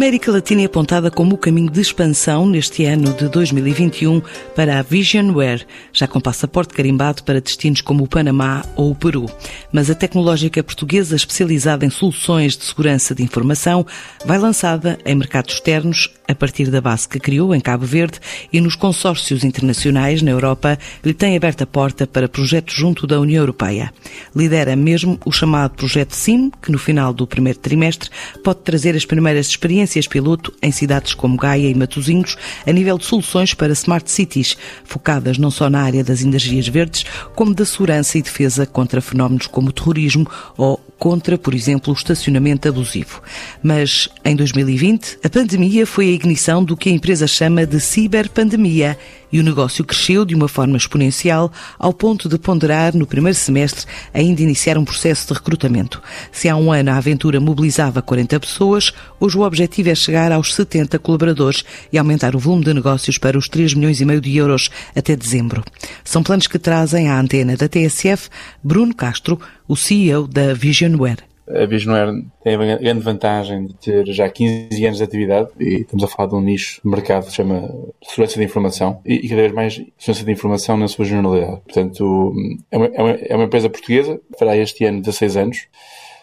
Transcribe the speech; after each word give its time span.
América 0.00 0.32
Latina 0.32 0.62
é 0.62 0.64
apontada 0.64 1.10
como 1.10 1.34
o 1.34 1.38
caminho 1.38 1.70
de 1.70 1.78
expansão 1.78 2.46
neste 2.46 2.86
ano 2.86 3.12
de 3.12 3.28
2021 3.28 4.22
para 4.56 4.78
a 4.78 4.82
Visionware, 4.82 5.66
já 5.92 6.08
com 6.08 6.18
passaporte 6.18 6.72
carimbado 6.72 7.22
para 7.22 7.38
destinos 7.38 7.82
como 7.82 8.04
o 8.04 8.08
Panamá 8.08 8.64
ou 8.76 8.92
o 8.92 8.94
Peru. 8.94 9.26
Mas 9.70 9.90
a 9.90 9.94
tecnológica 9.94 10.64
portuguesa 10.64 11.14
especializada 11.14 11.84
em 11.84 11.90
soluções 11.90 12.56
de 12.56 12.64
segurança 12.64 13.14
de 13.14 13.22
informação 13.22 13.86
vai 14.24 14.38
lançada 14.38 14.98
em 15.04 15.14
mercados 15.14 15.56
externos 15.56 16.08
a 16.30 16.34
partir 16.34 16.70
da 16.70 16.80
base 16.80 17.08
que 17.08 17.18
criou 17.18 17.54
em 17.54 17.60
Cabo 17.60 17.84
Verde 17.84 18.20
e 18.52 18.60
nos 18.60 18.76
consórcios 18.76 19.42
internacionais 19.42 20.22
na 20.22 20.30
Europa 20.30 20.78
lhe 21.04 21.12
tem 21.12 21.36
aberto 21.36 21.62
a 21.62 21.66
porta 21.66 22.06
para 22.06 22.28
projetos 22.28 22.74
junto 22.74 23.06
da 23.06 23.18
União 23.18 23.42
Europeia. 23.42 23.92
Lidera 24.34 24.76
mesmo 24.76 25.18
o 25.24 25.32
chamado 25.32 25.74
Projeto 25.74 26.14
SIM, 26.14 26.50
que 26.62 26.70
no 26.70 26.78
final 26.78 27.12
do 27.12 27.26
primeiro 27.26 27.58
trimestre 27.58 28.10
pode 28.44 28.60
trazer 28.60 28.94
as 28.94 29.04
primeiras 29.04 29.48
experiências 29.48 30.06
piloto 30.06 30.52
em 30.62 30.70
cidades 30.70 31.14
como 31.14 31.36
Gaia 31.36 31.68
e 31.68 31.74
Matosinhos 31.74 32.36
a 32.66 32.72
nível 32.72 32.96
de 32.96 33.04
soluções 33.04 33.52
para 33.54 33.72
smart 33.72 34.10
cities, 34.10 34.56
focadas 34.84 35.36
não 35.36 35.50
só 35.50 35.68
na 35.68 35.82
área 35.82 36.04
das 36.04 36.22
energias 36.22 36.68
verdes, 36.68 37.04
como 37.34 37.54
da 37.54 37.64
segurança 37.64 38.18
e 38.18 38.22
defesa 38.22 38.64
contra 38.66 39.00
fenómenos 39.00 39.46
como 39.46 39.70
o 39.70 39.72
terrorismo 39.72 40.26
ou 40.56 40.80
contra, 41.00 41.38
por 41.38 41.54
exemplo, 41.54 41.92
o 41.92 41.96
estacionamento 41.96 42.68
abusivo. 42.68 43.22
Mas 43.62 44.08
em 44.22 44.36
2020, 44.36 45.18
a 45.24 45.30
pandemia 45.30 45.86
foi 45.86 46.10
a 46.10 46.12
ignição 46.12 46.62
do 46.62 46.76
que 46.76 46.90
a 46.90 46.92
empresa 46.92 47.26
chama 47.26 47.64
de 47.64 47.80
ciberpandemia 47.80 48.98
e 49.32 49.40
o 49.40 49.42
negócio 49.42 49.84
cresceu 49.84 50.24
de 50.24 50.34
uma 50.34 50.48
forma 50.48 50.76
exponencial 50.76 51.52
ao 51.78 51.92
ponto 51.92 52.28
de 52.28 52.38
ponderar 52.38 52.96
no 52.96 53.06
primeiro 53.06 53.36
semestre 53.36 53.86
ainda 54.12 54.42
iniciar 54.42 54.76
um 54.78 54.84
processo 54.84 55.28
de 55.28 55.34
recrutamento. 55.34 56.02
Se 56.32 56.48
há 56.48 56.56
um 56.56 56.72
ano 56.72 56.90
a 56.90 56.96
aventura 56.96 57.40
mobilizava 57.40 58.02
40 58.02 58.40
pessoas, 58.40 58.92
hoje 59.18 59.38
o 59.38 59.42
objetivo 59.42 59.90
é 59.90 59.94
chegar 59.94 60.32
aos 60.32 60.54
70 60.54 60.98
colaboradores 60.98 61.64
e 61.92 61.98
aumentar 61.98 62.34
o 62.34 62.38
volume 62.38 62.64
de 62.64 62.74
negócios 62.74 63.18
para 63.18 63.38
os 63.38 63.48
3 63.48 63.74
milhões 63.74 64.00
e 64.00 64.04
meio 64.04 64.20
de 64.20 64.36
euros 64.36 64.70
até 64.94 65.14
dezembro. 65.14 65.64
São 66.04 66.22
planos 66.22 66.46
que 66.46 66.58
trazem 66.58 67.08
à 67.08 67.18
antena 67.18 67.56
da 67.56 67.68
TSF 67.68 68.28
Bruno 68.62 68.94
Castro, 68.94 69.40
o 69.68 69.76
CEO 69.76 70.26
da 70.26 70.54
Visionware. 70.54 71.29
A 71.54 71.66
Visionware 71.66 72.24
tem 72.42 72.54
a 72.54 72.76
grande 72.76 73.00
vantagem 73.00 73.66
de 73.66 73.74
ter 73.74 74.06
já 74.06 74.28
15 74.28 74.84
anos 74.84 74.98
de 74.98 75.04
atividade 75.04 75.50
e 75.58 75.80
estamos 75.80 76.04
a 76.04 76.08
falar 76.08 76.28
de 76.28 76.34
um 76.34 76.40
nicho 76.40 76.80
de 76.82 76.88
mercado 76.88 77.24
que 77.24 77.30
se 77.30 77.36
chama 77.36 77.68
segurança 78.02 78.38
de 78.38 78.44
informação 78.44 79.00
e, 79.04 79.28
cada 79.28 79.42
vez 79.42 79.52
mais 79.52 79.74
segurança 79.98 80.24
de 80.24 80.32
informação 80.32 80.76
na 80.76 80.88
sua 80.88 81.04
generalidade. 81.04 81.60
Portanto, 81.62 82.32
é 82.70 82.76
uma, 82.76 82.86
é 82.86 83.02
uma, 83.02 83.10
é 83.10 83.36
uma 83.36 83.44
empresa 83.44 83.68
portuguesa, 83.68 84.20
fará 84.38 84.56
este 84.56 84.84
ano 84.84 85.00
16 85.00 85.36
anos, 85.36 85.66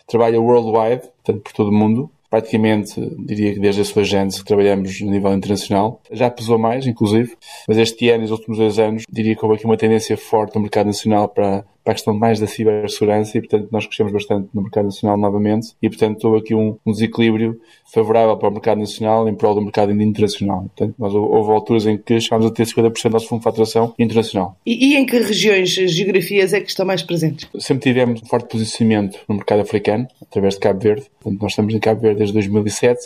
trabalha 0.07 0.39
worldwide, 0.39 1.09
portanto 1.23 1.41
por 1.43 1.53
todo 1.53 1.69
o 1.69 1.73
mundo, 1.73 2.09
praticamente, 2.29 2.99
diria 3.19 3.53
que 3.53 3.59
desde 3.59 3.81
a 3.81 3.85
sua 3.85 4.03
gênese, 4.03 4.43
trabalhamos 4.43 4.99
no 5.01 5.11
nível 5.11 5.33
internacional. 5.33 6.01
Já 6.11 6.29
pesou 6.29 6.57
mais, 6.57 6.85
inclusive, 6.85 7.35
mas 7.67 7.77
este 7.77 8.09
ano 8.09 8.23
e 8.23 8.25
os 8.25 8.31
últimos 8.31 8.57
dois 8.57 8.77
anos, 8.79 9.03
diria 9.09 9.35
que 9.35 9.43
houve 9.43 9.55
aqui 9.55 9.65
uma 9.65 9.77
tendência 9.77 10.17
forte 10.17 10.55
no 10.55 10.61
mercado 10.61 10.87
nacional 10.87 11.29
para 11.29 11.63
para 11.87 11.93
a 11.93 11.95
questão 11.95 12.13
mais 12.13 12.37
da 12.37 12.47
cibersegurança 12.47 13.37
e, 13.37 13.41
portanto, 13.41 13.69
nós 13.71 13.85
crescemos 13.85 14.11
bastante 14.11 14.49
no 14.53 14.61
mercado 14.61 14.85
nacional 14.85 15.15
novamente 15.15 15.69
e, 15.81 15.87
portanto, 15.87 16.25
houve 16.25 16.39
aqui 16.39 16.53
um, 16.53 16.77
um 16.85 16.91
desequilíbrio 16.91 17.61
favorável 17.93 18.35
para 18.35 18.49
o 18.49 18.51
mercado 18.51 18.79
nacional 18.79 19.29
em 19.29 19.33
prol 19.33 19.55
do 19.55 19.61
mercado 19.61 19.93
internacional. 19.93 20.63
Portanto, 20.63 20.95
nós, 20.99 21.13
houve 21.15 21.49
alturas 21.49 21.87
em 21.87 21.97
que 21.97 22.19
chegámos 22.19 22.45
a 22.45 22.51
ter 22.51 22.65
50% 22.65 23.03
do 23.03 23.09
nosso 23.11 23.27
fundo 23.29 23.39
de 23.39 23.43
faturação 23.45 23.93
internacional. 23.97 24.57
E, 24.65 24.89
e, 24.89 24.97
em 24.97 25.05
que 25.05 25.17
regiões, 25.17 25.69
geografias 25.69 26.51
é 26.51 26.59
que 26.59 26.69
estão 26.69 26.85
mais 26.85 27.01
presentes? 27.01 27.49
Sempre 27.57 27.83
tivemos 27.83 28.21
um 28.21 28.25
forte 28.25 28.49
posicionamento 28.49 29.19
no 29.25 29.35
mercado 29.35 29.61
africano, 29.61 30.09
através 30.21 30.55
de 30.55 30.59
Cabo 30.59 30.81
Verde. 30.81 31.05
Portanto, 31.21 31.41
nós 31.41 31.53
estamos 31.53 31.73
em 31.73 31.79
Cabo 31.79 32.01
Verde 32.01 32.17
desde 32.17 32.33
2007 32.33 32.99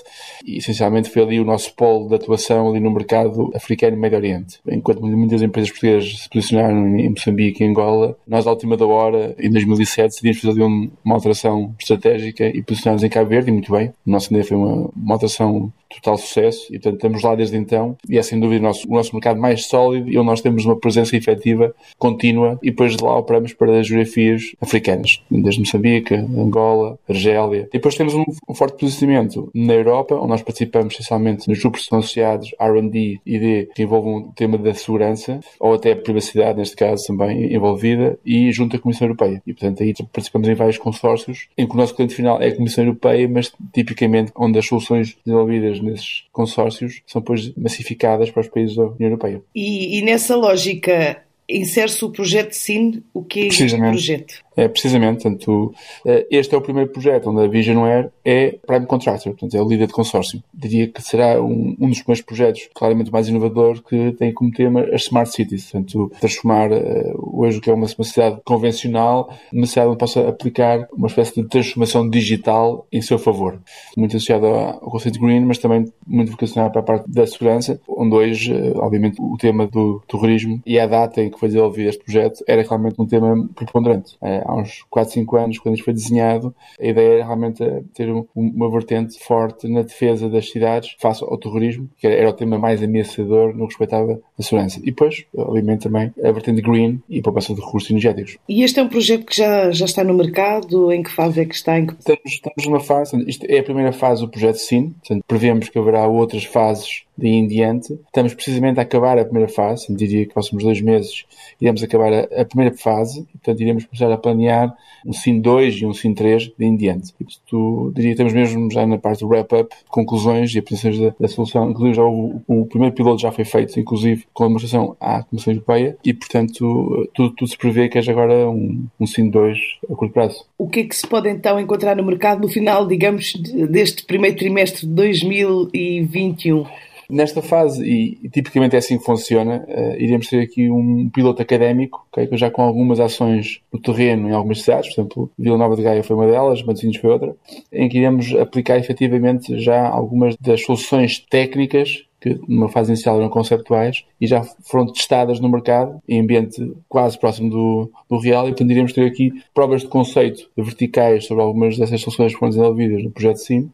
e, 0.44 0.58
essencialmente, 0.58 1.08
foi 1.08 1.22
ali 1.22 1.40
o 1.40 1.46
nosso 1.46 1.72
polo 1.76 2.10
de 2.10 2.16
atuação 2.16 2.70
ali 2.70 2.80
no 2.80 2.90
mercado 2.90 3.52
africano 3.54 3.96
e 3.96 4.00
Médio 4.00 4.18
Oriente. 4.18 4.60
Enquanto 4.68 5.02
muitas 5.02 5.44
empresas 5.44 5.70
portuguesas 5.70 6.22
se 6.22 6.30
posicionaram 6.30 6.98
em 6.98 7.10
Moçambique 7.10 7.64
e 7.64 7.68
Angola, 7.68 8.18
nós, 8.28 8.48
à 8.48 8.52
última 8.72 8.78
da 8.78 8.86
hora, 8.86 9.36
em 9.38 9.50
2007, 9.50 10.10
decidimos 10.10 10.42
fazer 10.42 10.64
uma 10.64 11.16
alteração 11.16 11.76
estratégica 11.80 12.46
e 12.46 12.62
posicionámos 12.62 13.04
em 13.04 13.10
Cabo 13.10 13.30
Verde, 13.30 13.50
e 13.50 13.54
muito 13.54 13.72
bem. 13.72 13.94
O 14.06 14.12
nosso 14.12 14.28
ideia 14.32 14.44
foi 14.44 14.58
uma, 14.58 14.90
uma 14.96 15.16
alteração 15.16 15.72
total 15.96 16.18
sucesso 16.18 16.68
e, 16.70 16.80
portanto, 16.80 16.96
estamos 16.96 17.24
lá 17.24 17.36
desde 17.36 17.58
então 17.58 17.98
e 18.08 18.18
é 18.18 18.24
sem 18.24 18.40
dúvida 18.40 18.62
o 18.62 18.68
nosso, 18.68 18.88
o 18.88 18.94
nosso 18.94 19.14
mercado 19.14 19.40
mais 19.40 19.66
sólido 19.66 20.10
e 20.10 20.18
onde 20.18 20.28
nós 20.28 20.42
temos 20.42 20.66
uma 20.66 20.80
presença 20.80 21.16
efetiva, 21.16 21.74
contínua 21.98 22.58
e 22.62 22.70
depois 22.72 22.96
de 22.96 23.04
lá 23.04 23.18
operamos 23.18 23.54
para 23.54 23.80
as 23.80 23.88
geografias 23.88 24.56
africanas, 24.62 25.22
desde 25.30 25.60
Moçambique, 25.60 26.14
Angola, 26.14 26.98
Argélia. 27.10 27.68
E 27.70 27.74
depois 27.74 27.96
temos 27.96 28.14
um, 28.14 28.24
um, 28.48 28.54
forte 28.54 28.78
posicionamento 28.78 29.50
na 29.54 29.74
Europa, 29.74 30.16
onde 30.16 30.30
nós 30.30 30.42
participamos 30.42 30.94
essencialmente 30.94 31.48
nos 31.48 31.60
grupos 31.60 31.88
associados 31.92 32.52
R&D 32.60 33.20
e 33.26 33.40
D, 33.40 33.70
que 33.76 33.84
envolvem 33.84 34.18
o 34.18 34.34
tema 34.34 34.58
da 34.58 34.74
segurança 34.74 35.40
ou 35.60 35.74
até 35.74 35.92
a 35.92 35.96
privacidade, 35.96 36.58
neste 36.58 36.76
caso 36.76 37.06
também 37.08 37.54
envolvida, 37.54 38.18
e 38.26 38.50
junto 38.62 38.76
à 38.76 38.80
Comissão 38.80 39.08
Europeia. 39.08 39.42
E, 39.46 39.54
portanto, 39.54 39.84
aí 39.84 39.94
participamos 40.12 40.48
em 40.48 40.54
vários 40.54 40.78
consórcios 40.78 41.48
em 41.58 41.68
que 41.68 41.74
o 41.74 41.78
nosso 41.78 41.96
cliente 41.96 42.16
final 42.16 42.42
é 42.42 42.48
a 42.48 42.56
Comissão 42.56 42.84
Europeia, 42.84 43.28
mas 43.28 43.52
tipicamente 43.74 44.32
onde 44.36 44.60
as 44.60 44.66
soluções 44.66 45.18
desenvolvidas 45.26 45.80
nesses 45.80 46.24
consórcios 46.32 47.02
são 47.08 47.22
depois 47.22 47.54
massificadas 47.56 48.30
para 48.30 48.42
os 48.42 48.48
países 48.48 48.76
da 48.76 48.84
União 48.84 49.10
Europeia. 49.10 49.42
E, 49.56 49.98
e 49.98 50.02
nessa 50.04 50.36
lógica 50.36 51.22
insere-se 51.50 52.04
o 52.06 52.10
projeto 52.10 52.54
SIN, 52.54 53.04
o 53.14 53.24
que 53.24 53.42
é 53.42 53.48
este 53.48 53.78
projeto? 53.78 54.36
É, 54.56 54.68
precisamente, 54.68 55.24
portanto, 55.24 55.74
eh, 56.06 56.28
este 56.30 56.54
é 56.54 56.58
o 56.58 56.62
primeiro 56.62 56.90
projeto 56.92 57.30
onde 57.30 57.42
a 57.42 57.48
Visionware 57.48 58.12
é 58.26 58.58
Prime 58.66 58.86
Contractor, 58.86 59.32
portanto, 59.32 59.56
é 59.56 59.62
o 59.62 59.68
líder 59.68 59.88
de 59.88 59.94
consórcio. 59.94 60.44
Diria 60.54 60.88
que 60.88 61.02
será 61.02 61.42
um, 61.42 61.76
um 61.80 61.88
dos 61.88 62.00
primeiros 62.00 62.22
projetos, 62.22 62.70
claramente 62.76 63.12
mais 63.12 63.30
inovador, 63.30 63.82
que 63.82 64.12
tem 64.14 64.34
como 64.34 64.52
tema 64.52 64.82
as 64.94 65.04
Smart 65.04 65.32
Cities, 65.32 65.72
portanto, 65.72 66.12
transformar 66.20 66.72
uh, 66.72 67.40
hoje 67.40 67.60
o 67.60 67.62
que 67.62 67.70
é 67.70 67.74
uma, 67.74 67.88
uma 67.98 68.06
cidade 68.06 68.42
convencional 68.44 69.30
numa 69.54 69.66
cidade 69.66 69.88
onde 69.88 69.98
possa 69.98 70.28
aplicar 70.28 70.88
uma 70.92 71.08
espécie 71.08 71.42
de 71.42 71.48
transformação 71.48 72.10
digital 72.10 72.86
em 72.92 73.02
seu 73.02 73.18
favor. 73.18 73.58
Muito 73.96 74.18
associado 74.18 74.48
ao 74.48 74.92
conceito 74.92 75.20
green, 75.20 75.46
mas 75.46 75.60
também 75.60 75.86
muito 76.06 76.32
vocacionado 76.32 76.72
para 76.72 76.82
a 76.82 76.84
parte 76.84 77.10
da 77.10 77.26
segurança, 77.26 77.80
onde 77.88 78.14
hoje, 78.16 78.54
uh, 78.54 78.80
obviamente, 78.80 79.22
o 79.22 79.38
tema 79.38 79.66
do 79.66 80.02
terrorismo 80.10 80.62
e 80.66 80.78
a 80.78 80.86
data 80.86 81.22
em 81.22 81.30
que 81.30 81.40
foi 81.40 81.48
desenvolvido 81.48 81.88
este 81.88 82.04
projeto 82.04 82.44
era 82.46 82.62
realmente 82.64 83.02
um 83.02 83.06
tema 83.06 83.50
preponderante. 83.56 84.18
Há 84.46 84.56
uns 84.56 84.84
4, 84.90 85.14
5 85.14 85.38
anos, 85.38 85.60
quando 85.60 85.76
isto 85.76 85.86
foi 85.86 85.94
desenhado, 85.94 86.54
a 86.80 86.86
ideia 86.86 87.14
era 87.16 87.26
realmente 87.26 87.64
ter 87.94 88.10
uma 88.36 88.70
vertente 88.70 89.20
forte 89.20 89.68
na 89.68 89.82
defesa 89.82 90.30
das 90.30 90.50
cidades 90.50 90.96
face 91.00 91.24
ao 91.24 91.38
terrorismo, 91.38 91.90
que 91.98 92.08
era 92.08 92.30
o 92.30 92.34
tema 92.34 92.58
mais 92.58 92.82
ameaçador 92.82 93.54
no 93.54 93.68
que 93.68 93.74
respeitava 93.74 94.20
a 94.38 94.44
segurança. 94.44 94.80
E 94.80 94.86
depois, 94.86 95.26
obviamente, 95.36 95.84
também 95.84 96.14
a 96.24 96.32
vertente 96.32 96.62
green 96.62 97.02
e 97.10 97.20
a 97.20 97.22
poupança 97.22 97.54
de 97.54 97.62
recursos 97.62 97.90
energéticos. 97.90 98.38
E 98.48 98.64
este 98.64 98.80
é 98.80 98.84
um 98.84 98.90
projeto 98.90 99.26
que 99.26 99.36
já, 99.36 99.72
já 99.72 99.86
está 99.86 100.04
no 100.04 100.14
mercado? 100.14 100.92
Em 100.92 101.04
que 101.04 101.12
fase 101.12 101.42
é 101.42 101.46
que 101.46 101.56
está? 101.56 101.80
Em 101.80 101.88
que... 101.88 101.94
Estamos, 101.94 102.22
estamos 102.26 102.66
numa 102.66 102.80
fase, 102.80 103.24
isto 103.28 103.46
é 103.48 103.60
a 103.60 103.64
primeira 103.64 103.92
fase 103.92 104.22
do 104.22 104.30
projeto 104.30 104.58
SIN, 104.58 104.90
portanto, 104.90 105.24
prevemos 105.28 105.70
que 105.70 105.78
haverá 105.78 106.08
outras 106.08 106.44
fases 106.44 107.04
daí 107.22 107.34
em 107.34 107.48
diante. 107.48 107.94
Estamos 107.94 108.34
precisamente 108.34 108.80
a 108.80 108.84
acabar 108.84 109.18
a 109.20 109.24
primeira 109.24 109.48
fase, 109.48 109.94
diria 109.94 110.26
que 110.26 110.34
próximos 110.34 110.64
dois 110.64 110.82
meses 110.82 111.26
iremos 111.60 111.84
acabar 111.84 112.12
a, 112.12 112.42
a 112.42 112.46
primeira 112.46 112.76
fase, 112.76 113.24
portanto 113.32 113.62
iremos 113.62 113.86
começar 113.86 114.12
a 114.12 114.18
planear 114.18 114.76
um 115.06 115.14
SIN 115.14 115.40
2 115.40 115.82
e 115.82 115.86
um 115.86 115.94
SIN 115.94 116.14
3 116.14 116.52
de 116.58 116.66
em 116.66 116.76
diante. 116.76 117.14
E, 117.20 117.24
portanto, 117.24 117.92
diria 117.96 118.10
que 118.10 118.22
estamos 118.22 118.34
mesmo 118.34 118.72
já 118.72 118.86
na 118.86 118.98
parte 118.98 119.22
do 119.22 119.28
wrap-up, 119.28 119.74
conclusões 119.90 120.54
e 120.54 120.60
apresentações 120.60 121.00
da, 121.00 121.16
da, 121.20 121.28
solução. 121.28 121.70
Inclusive 121.70 121.96
já 121.96 122.04
o, 122.04 122.42
o, 122.48 122.66
primeiro 122.66 122.96
piloto 122.96 123.22
já 123.22 123.32
foi 123.32 123.46
feito, 123.46 123.80
inclusive 123.80 124.26
com 124.34 124.44
a 124.44 124.48
demonstração 124.48 124.96
à 125.00 125.24
Comissão 125.24 125.54
Europeia 125.54 125.98
e, 126.04 126.14
portanto, 126.14 127.10
tudo, 127.14 127.32
tudo 127.32 127.50
se 127.50 127.58
prevê 127.58 127.90
que 127.90 127.98
haja 127.98 128.12
agora 128.12 128.50
um, 128.50 128.86
um 129.00 129.08
SIN 129.08 129.30
2 129.30 129.58
a 129.90 129.96
curto 129.96 130.14
prazo. 130.14 130.46
O 130.58 130.68
que 130.68 130.82
é 130.82 130.84
que 130.84 130.96
se 130.96 131.08
pode 131.08 131.30
então 131.30 131.60
encontrar 131.60 131.96
no 131.96 132.04
mercado 132.04 132.42
no 132.42 132.48
final, 132.48 132.88
digamos, 132.88 133.34
deste 133.70 134.06
primeiro 134.06 134.38
trimestre 134.38 134.88
de 134.88 134.94
2021? 134.94 136.66
Nesta 137.12 137.42
fase, 137.42 137.84
e, 137.84 138.18
e, 138.24 138.30
tipicamente 138.30 138.74
é 138.74 138.80
assim 138.80 138.98
que 138.98 139.04
funciona, 139.04 139.66
uh, 139.68 140.02
iremos 140.02 140.28
ter 140.28 140.40
aqui 140.40 140.72
um 140.72 141.10
piloto 141.10 141.42
académico, 141.42 142.08
okay, 142.10 142.26
já 142.38 142.50
com 142.50 142.62
algumas 142.62 143.02
ações 143.02 143.60
no 143.72 143.82
terreno 143.82 144.30
em 144.30 144.32
algumas 144.32 144.62
cidades, 144.62 144.96
por 144.96 145.02
exemplo, 145.02 145.32
Vila 145.38 145.58
Nova 145.58 145.76
de 145.76 145.84
Gaia 145.84 146.04
foi 146.04 146.16
uma 146.16 146.26
delas, 146.26 146.64
Matosinhos 146.64 146.96
foi 146.96 147.10
outra, 147.10 147.36
em 147.70 147.90
que 147.90 147.98
iremos 147.98 148.34
aplicar 148.36 148.78
efetivamente 148.78 149.60
já 149.60 149.90
algumas 149.90 150.38
das 150.38 150.64
soluções 150.64 151.20
técnicas 151.20 152.06
que 152.22 152.40
numa 152.48 152.70
fase 152.70 152.92
inicial 152.92 153.18
eram 153.18 153.30
conceptuais 153.30 154.06
e 154.22 154.28
já 154.28 154.44
foram 154.44 154.86
testadas 154.86 155.40
no 155.40 155.50
mercado 155.50 156.00
em 156.08 156.22
ambiente 156.22 156.74
quase 156.88 157.20
próximo 157.20 157.50
do, 157.50 157.92
do 158.08 158.20
real 158.20 158.46
e 158.46 158.52
portanto 158.52 158.70
iremos 158.70 158.94
ter 158.94 159.08
aqui 159.08 159.34
provas 159.54 159.82
de 159.82 159.88
conceito 159.88 160.48
verticais 160.56 161.26
sobre 161.26 161.44
algumas 161.44 161.78
dessas 161.78 162.00
soluções 162.00 162.32
que 162.32 162.40
foram 162.40 162.52
desenvolvidas 162.52 163.04
no 163.04 163.10
projeto 163.10 163.38
SIM 163.38 163.72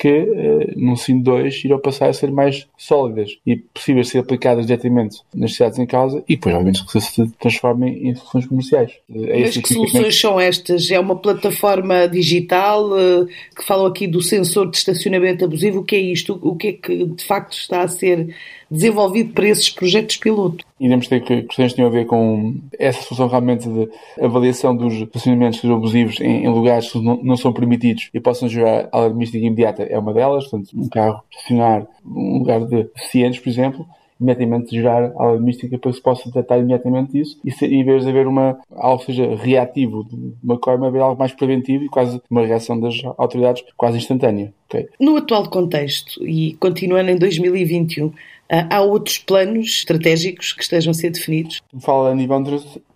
que 0.00 0.08
uh, 0.08 0.72
num 0.76 0.96
SIM 0.96 1.20
2 1.20 1.62
irão 1.66 1.78
passar 1.78 2.08
a 2.08 2.12
ser 2.14 2.30
mais 2.32 2.66
sólidas 2.74 3.36
e 3.46 3.56
possíveis 3.56 4.06
de 4.06 4.12
ser 4.12 4.18
aplicadas 4.20 4.66
diretamente 4.66 5.18
nas 5.34 5.52
cidades 5.52 5.78
em 5.78 5.84
causa 5.84 6.24
e 6.26 6.36
depois, 6.36 6.54
obviamente, 6.54 6.86
que 6.86 7.00
se 7.02 7.28
transformem 7.38 8.08
em 8.08 8.14
soluções 8.14 8.46
comerciais. 8.46 8.92
É 9.14 9.40
Mas 9.40 9.58
que 9.58 9.74
soluções 9.74 10.18
são 10.18 10.40
estas? 10.40 10.90
É 10.90 10.98
uma 10.98 11.16
plataforma 11.16 12.08
digital 12.08 12.90
uh, 12.92 13.26
que 13.54 13.62
falam 13.66 13.84
aqui 13.84 14.06
do 14.06 14.22
sensor 14.22 14.70
de 14.70 14.78
estacionamento 14.78 15.44
abusivo. 15.44 15.80
O 15.80 15.84
que 15.84 15.96
é 15.96 16.00
isto? 16.00 16.40
O 16.42 16.56
que 16.56 16.68
é 16.68 16.72
que 16.72 17.04
de 17.04 17.24
facto 17.24 17.52
está 17.52 17.82
a 17.82 17.88
ser 17.88 18.34
desenvolvido 18.70 19.32
para 19.32 19.48
esses 19.48 19.68
projetos 19.68 20.16
piloto? 20.16 20.64
Iremos 20.78 21.08
ter 21.08 21.20
que 21.20 21.42
questões 21.42 21.72
que 21.72 21.76
têm 21.76 21.84
a 21.84 21.90
ver 21.90 22.06
com 22.06 22.54
essa 22.78 23.02
solução 23.02 23.28
realmente 23.28 23.68
de 23.68 23.88
avaliação 24.20 24.74
dos 24.74 24.94
estacionamentos 24.94 25.64
abusivos 25.64 26.20
em, 26.20 26.44
em, 26.44 26.48
lugares 26.48 26.90
que 26.90 27.00
não, 27.00 27.20
não, 27.22 27.36
são 27.36 27.52
permitidos 27.52 28.08
e 28.14 28.20
possam 28.20 28.48
gerar 28.48 28.88
alarmística 28.92 29.44
imediata. 29.44 29.82
É 29.82 29.98
uma 29.98 30.14
delas, 30.14 30.46
portanto, 30.46 30.70
um 30.74 30.88
carro 30.88 31.22
estacionar 31.30 31.86
num 32.04 32.38
lugar 32.38 32.60
de 32.64 32.84
deficientes, 32.84 33.40
por 33.40 33.48
exemplo, 33.48 33.86
imediatamente 34.20 34.70
gerar 34.70 35.12
alarmística 35.16 35.78
para 35.78 35.90
que 35.90 35.96
se 35.96 36.02
possa 36.02 36.30
tratar 36.30 36.58
imediatamente 36.58 37.18
isso 37.18 37.40
e 37.44 37.50
se, 37.50 37.66
em 37.66 37.82
vez 37.82 38.04
de 38.04 38.10
haver 38.10 38.26
uma, 38.26 38.58
algo 38.70 39.02
seja 39.02 39.34
reativo 39.34 40.04
de 40.04 40.34
uma 40.42 40.58
coima, 40.58 40.88
haver 40.88 41.00
algo 41.00 41.18
mais 41.18 41.32
preventivo 41.32 41.84
e 41.84 41.88
quase 41.88 42.20
uma 42.30 42.44
reação 42.44 42.78
das 42.78 43.00
autoridades 43.16 43.64
quase 43.76 43.96
instantânea. 43.96 44.52
Okay? 44.68 44.88
No 45.00 45.16
atual 45.16 45.48
contexto 45.48 46.22
e 46.24 46.54
continuando 46.60 47.10
em 47.10 47.16
2021, 47.16 48.06
ah, 48.06 48.10
há 48.50 48.80
outros 48.80 49.18
planos 49.18 49.66
estratégicos 49.66 50.52
que 50.52 50.62
estejam 50.62 50.90
a 50.90 50.94
ser 50.94 51.10
definidos? 51.10 51.60
Fala 51.80 52.10
a 52.10 52.14
nível 52.14 52.42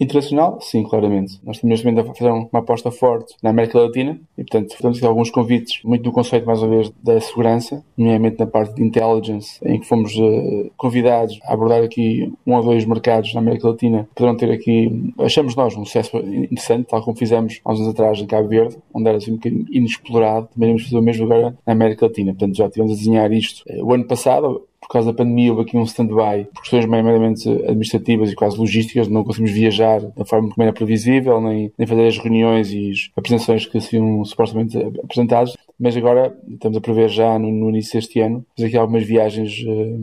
internacional? 0.00 0.58
Sim, 0.60 0.82
claramente. 0.82 1.38
Nós 1.44 1.56
estamos 1.56 1.74
neste 1.74 1.86
momento 1.86 2.10
a 2.10 2.14
fazer 2.14 2.30
uma 2.30 2.48
aposta 2.58 2.90
forte 2.90 3.34
na 3.42 3.50
América 3.50 3.78
Latina 3.78 4.18
e, 4.36 4.42
portanto, 4.42 4.76
temos 4.80 5.02
alguns 5.02 5.30
convites, 5.30 5.80
muito 5.84 6.02
do 6.02 6.12
conceito, 6.12 6.46
mais 6.46 6.60
uma 6.60 6.68
vez, 6.68 6.92
da 7.02 7.20
segurança, 7.20 7.84
nomeadamente 7.96 8.38
na 8.38 8.46
parte 8.46 8.74
de 8.74 8.82
intelligence, 8.82 9.58
em 9.64 9.78
que 9.78 9.86
fomos 9.86 10.14
uh, 10.16 10.70
convidados 10.76 11.38
a 11.44 11.54
abordar 11.54 11.82
aqui 11.82 12.32
um 12.46 12.54
ou 12.54 12.62
dois 12.62 12.84
mercados 12.84 13.32
na 13.34 13.40
América 13.40 13.68
Latina 13.68 14.04
que 14.04 14.14
poderão 14.14 14.36
ter 14.36 14.50
aqui, 14.50 15.12
achamos 15.18 15.54
nós, 15.54 15.76
um 15.76 15.84
sucesso 15.84 16.16
interessante, 16.16 16.88
tal 16.88 17.02
como 17.02 17.16
fizemos 17.16 17.60
há 17.64 17.72
uns 17.72 17.80
anos 17.80 17.92
atrás 17.92 18.18
em 18.18 18.26
Cabo 18.26 18.48
Verde, 18.48 18.76
onde 18.92 19.08
era 19.08 19.18
assim 19.18 19.32
um 19.32 19.36
bocadinho 19.36 19.66
inexplorado. 19.70 20.48
Também 20.54 20.70
vamos 20.70 20.84
fazer 20.84 20.98
o 20.98 21.02
mesmo 21.02 21.24
lugar 21.24 21.54
na 21.66 21.72
América 21.72 22.06
Latina. 22.06 22.32
Portanto, 22.32 22.56
já 22.56 22.68
tivemos 22.68 22.92
a 22.92 22.96
desenhar 22.96 23.32
isto 23.32 23.62
uh, 23.68 23.84
o 23.84 23.92
ano 23.92 24.04
passado 24.04 24.62
por 24.84 24.92
causa 24.92 25.10
da 25.10 25.16
pandemia 25.16 25.50
houve 25.50 25.62
aqui 25.62 25.76
um 25.76 25.82
stand-by 25.84 26.46
por 26.52 26.62
questões 26.62 26.86
meramente 26.86 27.48
administrativas 27.48 28.30
e 28.30 28.34
quase 28.34 28.58
logísticas, 28.58 29.08
não 29.08 29.24
conseguimos 29.24 29.52
viajar 29.52 30.00
da 30.00 30.24
forma 30.24 30.50
como 30.50 30.62
era 30.62 30.72
previsível, 30.72 31.40
nem, 31.40 31.72
nem 31.76 31.86
fazer 31.86 32.06
as 32.06 32.18
reuniões 32.18 32.70
e 32.70 32.90
as 32.90 33.10
apresentações 33.16 33.66
que 33.66 33.80
seriam 33.80 34.24
supostamente 34.24 34.76
apresentadas, 35.02 35.56
mas 35.78 35.96
agora 35.96 36.36
estamos 36.48 36.78
a 36.78 36.80
prever 36.80 37.08
já 37.08 37.38
no, 37.38 37.50
no 37.50 37.70
início 37.70 37.98
deste 37.98 38.20
ano 38.20 38.44
fazer 38.56 38.68
aqui 38.68 38.76
algumas 38.76 39.04
viagens 39.04 39.52
uh, 39.66 40.00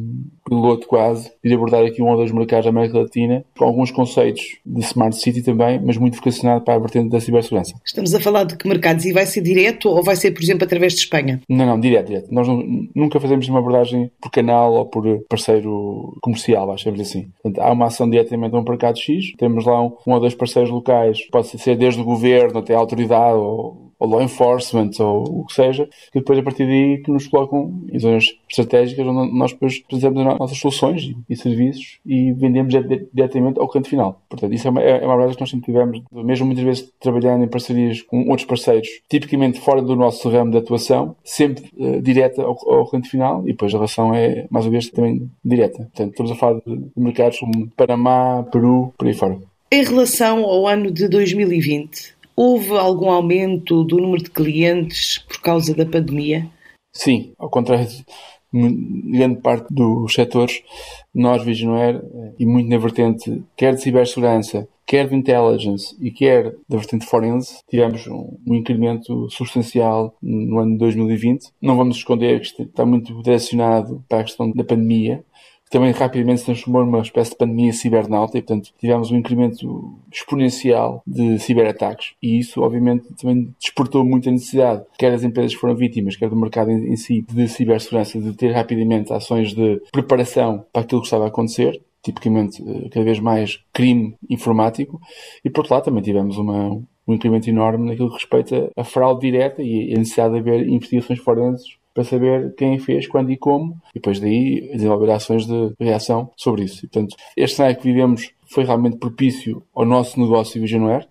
piloto 0.48 0.88
quase, 0.88 1.32
e 1.44 1.54
abordar 1.54 1.86
aqui 1.86 2.02
um 2.02 2.10
ou 2.10 2.18
dois 2.18 2.32
mercados 2.32 2.66
da 2.66 2.72
América 2.72 3.00
Latina, 3.00 3.46
com 3.58 3.66
alguns 3.66 3.92
conceitos 3.92 4.58
de 4.66 4.82
Smart 4.82 5.16
City 5.16 5.42
também, 5.42 5.80
mas 5.84 5.98
muito 5.98 6.18
vocacionado 6.18 6.64
para 6.64 6.76
a 6.76 6.80
vertente 6.80 7.10
da 7.10 7.20
cibersegurança. 7.20 7.74
Estamos 7.86 8.14
a 8.14 8.20
falar 8.20 8.44
de 8.44 8.58
que 8.58 8.68
mercados 8.68 9.06
e 9.06 9.14
vai 9.14 9.26
ser 9.26 9.42
direto 9.42 9.90
ou 9.90 10.04
vai 10.04 10.16
ser, 10.16 10.32
por 10.32 10.44
exemplo, 10.44 10.66
através 10.66 10.94
de 10.94 11.00
Espanha? 11.00 11.42
Não, 11.48 11.66
não, 11.66 11.80
direto, 11.80 12.08
direto. 12.08 12.34
Nós 12.34 12.48
não, 12.48 12.64
nunca 12.94 13.20
fazemos 13.20 13.48
uma 13.48 13.60
abordagem 13.60 14.12
por 14.20 14.30
canal 14.30 14.74
ou 14.74 14.86
por 14.86 15.04
parceiro 15.30 16.18
comercial, 16.22 16.72
achamos 16.72 17.00
assim. 17.00 17.30
Portanto, 17.42 17.64
há 17.64 17.72
uma 17.72 17.86
ação 17.86 18.10
diretamente 18.10 18.56
a 18.56 18.60
um 18.60 18.64
mercado 18.64 19.00
X, 19.00 19.34
temos 19.38 19.66
lá 19.66 19.82
um, 19.82 19.96
um 20.06 20.14
ou 20.14 20.20
dois 20.20 20.36
parceiros 20.36 20.72
locais, 20.72 21.22
pode 21.32 21.48
ser 21.48 21.78
desde 21.78 22.02
o 22.02 22.06
governo 22.06 22.60
até 22.60 22.74
a 22.74 22.80
autoridade 22.80 23.38
ou 23.38 23.91
ou 24.02 24.08
law 24.08 24.22
enforcement, 24.22 24.90
ou 25.00 25.42
o 25.42 25.46
que 25.46 25.54
seja, 25.54 25.88
que 26.12 26.20
depois 26.20 26.40
a 26.40 26.42
partir 26.42 26.66
daí 26.66 26.98
que 27.04 27.12
nos 27.12 27.28
colocam 27.28 27.84
em 27.92 28.00
zonas 28.00 28.26
estratégicas 28.50 29.06
onde 29.06 29.38
nós 29.38 29.52
depois 29.52 29.80
apresentamos 29.86 30.26
as 30.28 30.40
nossas 30.40 30.58
soluções 30.58 31.14
e, 31.30 31.36
serviços 31.36 32.00
e 32.04 32.32
vendemos 32.34 32.74
diretamente 33.14 33.60
ao 33.60 33.68
cliente 33.68 33.90
final. 33.90 34.20
Portanto, 34.28 34.52
isso 34.54 34.68
é 34.68 34.72
uma, 34.72 34.82
é 34.82 35.06
uma 35.06 35.16
verdade 35.16 35.36
que 35.36 35.42
nós 35.42 35.50
sempre 35.52 35.66
tivemos, 35.68 36.02
mesmo 36.12 36.48
muitas 36.48 36.64
vezes 36.64 36.92
trabalhando 37.00 37.44
em 37.44 37.48
parcerias 37.48 38.02
com 38.02 38.28
outros 38.28 38.46
parceiros, 38.48 38.88
tipicamente 39.08 39.60
fora 39.60 39.84
do 39.84 39.96
nosso 39.96 40.28
ramo 40.30 40.50
de 40.50 40.58
atuação, 40.58 41.16
sempre 41.24 41.70
uh, 41.78 42.02
direta 42.02 42.42
ao, 42.42 42.58
ao, 42.68 42.90
cliente 42.90 43.08
final 43.08 43.44
e 43.44 43.52
depois 43.52 43.72
a 43.72 43.78
relação 43.78 44.16
é, 44.16 44.48
mais 44.50 44.66
uma 44.66 44.72
vez, 44.72 44.90
também 44.90 45.30
direta. 45.46 45.78
Portanto, 45.78 46.10
estamos 46.10 46.32
a 46.32 46.36
falar 46.36 46.60
de 46.66 46.82
mercados 46.98 47.38
como 47.38 47.70
Panamá, 47.78 48.44
Peru, 48.52 48.92
por 48.98 49.08
aí 49.08 49.14
fora. 49.14 49.38
Em 49.72 49.84
relação 49.84 50.44
ao 50.44 50.68
ano 50.68 50.90
de 50.92 51.08
2020, 51.08 52.16
Houve 52.36 52.72
algum 52.72 53.10
aumento 53.10 53.84
do 53.84 53.98
número 53.98 54.24
de 54.24 54.32
clientes 54.32 55.20
por 55.20 55.42
causa 55.42 55.74
da 55.74 55.86
pandemia? 55.86 56.50
Sim, 56.94 57.34
ao 57.38 57.50
contrário 57.50 57.88
de 57.88 58.04
grande 58.54 59.40
parte 59.42 59.74
dos 59.74 60.14
setores, 60.14 60.62
nós, 61.14 61.44
Visionaire, 61.44 62.02
e 62.38 62.46
muito 62.46 62.70
na 62.70 62.78
vertente 62.78 63.42
quer 63.56 63.76
de 63.76 63.82
cibersegurança, 63.82 64.68
quer 64.86 65.08
de 65.08 65.16
intelligence 65.16 65.96
e 66.02 66.12
quer 66.12 66.54
da 66.68 66.78
vertente 66.78 67.06
forense, 67.06 67.60
tivemos 67.70 68.06
um, 68.08 68.38
um 68.46 68.56
incremento 68.56 69.30
substancial 69.30 70.14
no 70.22 70.60
ano 70.60 70.74
de 70.74 70.80
2020. 70.80 71.50
Não 71.62 71.78
vamos 71.78 71.96
esconder 71.96 72.42
que 72.42 72.64
está 72.64 72.86
muito 72.86 73.14
direcionado 73.22 74.04
para 74.10 74.20
a 74.20 74.24
questão 74.24 74.52
da 74.52 74.66
pandemia, 74.66 75.24
também 75.72 75.92
rapidamente 75.92 76.42
se 76.42 76.46
transformou 76.46 76.86
numa 76.86 77.00
espécie 77.00 77.32
de 77.32 77.38
pandemia 77.38 77.72
cibernáutica 77.72 78.38
e, 78.38 78.42
portanto, 78.42 78.74
tivemos 78.78 79.10
um 79.10 79.16
incremento 79.16 79.98
exponencial 80.12 81.02
de 81.08 81.40
ciberataques. 81.40 82.14
E 82.22 82.38
isso, 82.38 82.62
obviamente, 82.62 83.08
também 83.16 83.56
despertou 83.58 84.04
muita 84.04 84.30
necessidade, 84.30 84.84
quer 85.00 85.12
das 85.12 85.24
empresas 85.24 85.54
que 85.56 85.62
foram 85.62 85.76
vítimas, 85.76 86.18
quer 86.18 86.30
do 86.30 86.36
mercado 86.36 86.70
em, 86.70 86.92
em 86.92 86.98
si, 86.98 87.22
de 87.22 87.48
cibersegurança, 87.48 88.20
de 88.20 88.34
ter 88.34 88.52
rapidamente 88.52 89.14
ações 89.14 89.54
de 89.54 89.82
preparação 89.94 90.66
para 90.74 90.82
aquilo 90.82 91.00
que 91.00 91.08
estava 91.08 91.24
a 91.24 91.28
acontecer 91.30 91.82
tipicamente 92.04 92.62
eh, 92.68 92.90
cada 92.90 93.06
vez 93.06 93.20
mais 93.20 93.64
crime 93.72 94.16
informático, 94.30 95.00
e 95.46 95.50
por 95.50 95.62
outro 95.62 95.76
lado 95.76 95.86
também 95.86 96.02
tivemos 96.02 96.36
uma, 96.38 96.70
um 97.08 97.14
incremento 97.14 97.50
enorme 97.50 97.88
naquilo 97.88 98.10
que 98.10 98.16
respeita 98.16 98.72
a 98.76 98.84
fraude 98.84 99.22
direta 99.22 99.62
e 99.62 99.94
a 99.94 100.00
necessidade 100.00 100.34
de 100.34 100.40
haver 100.40 100.68
investigações 100.68 101.20
forenses 101.20 101.78
para 101.94 102.04
saber 102.04 102.54
quem 102.56 102.80
fez, 102.80 103.08
quando 103.08 103.32
e 103.32 103.38
como, 103.38 103.74
e 103.92 103.96
depois 103.96 104.20
daí 104.20 104.70
desenvolver 104.74 105.12
ações 105.12 105.46
de 105.46 105.74
reação 105.80 106.32
sobre 106.36 106.64
isso. 106.64 106.86
E, 106.86 106.90
portanto, 106.90 107.16
este 107.36 107.58
cenário 107.58 107.78
que 107.78 107.84
vivemos 107.84 108.32
foi 108.46 108.64
realmente 108.64 108.98
propício 108.98 109.64
ao 109.74 109.86
nosso 109.86 110.20
negócio 110.20 110.62
Visionware, 110.62 111.08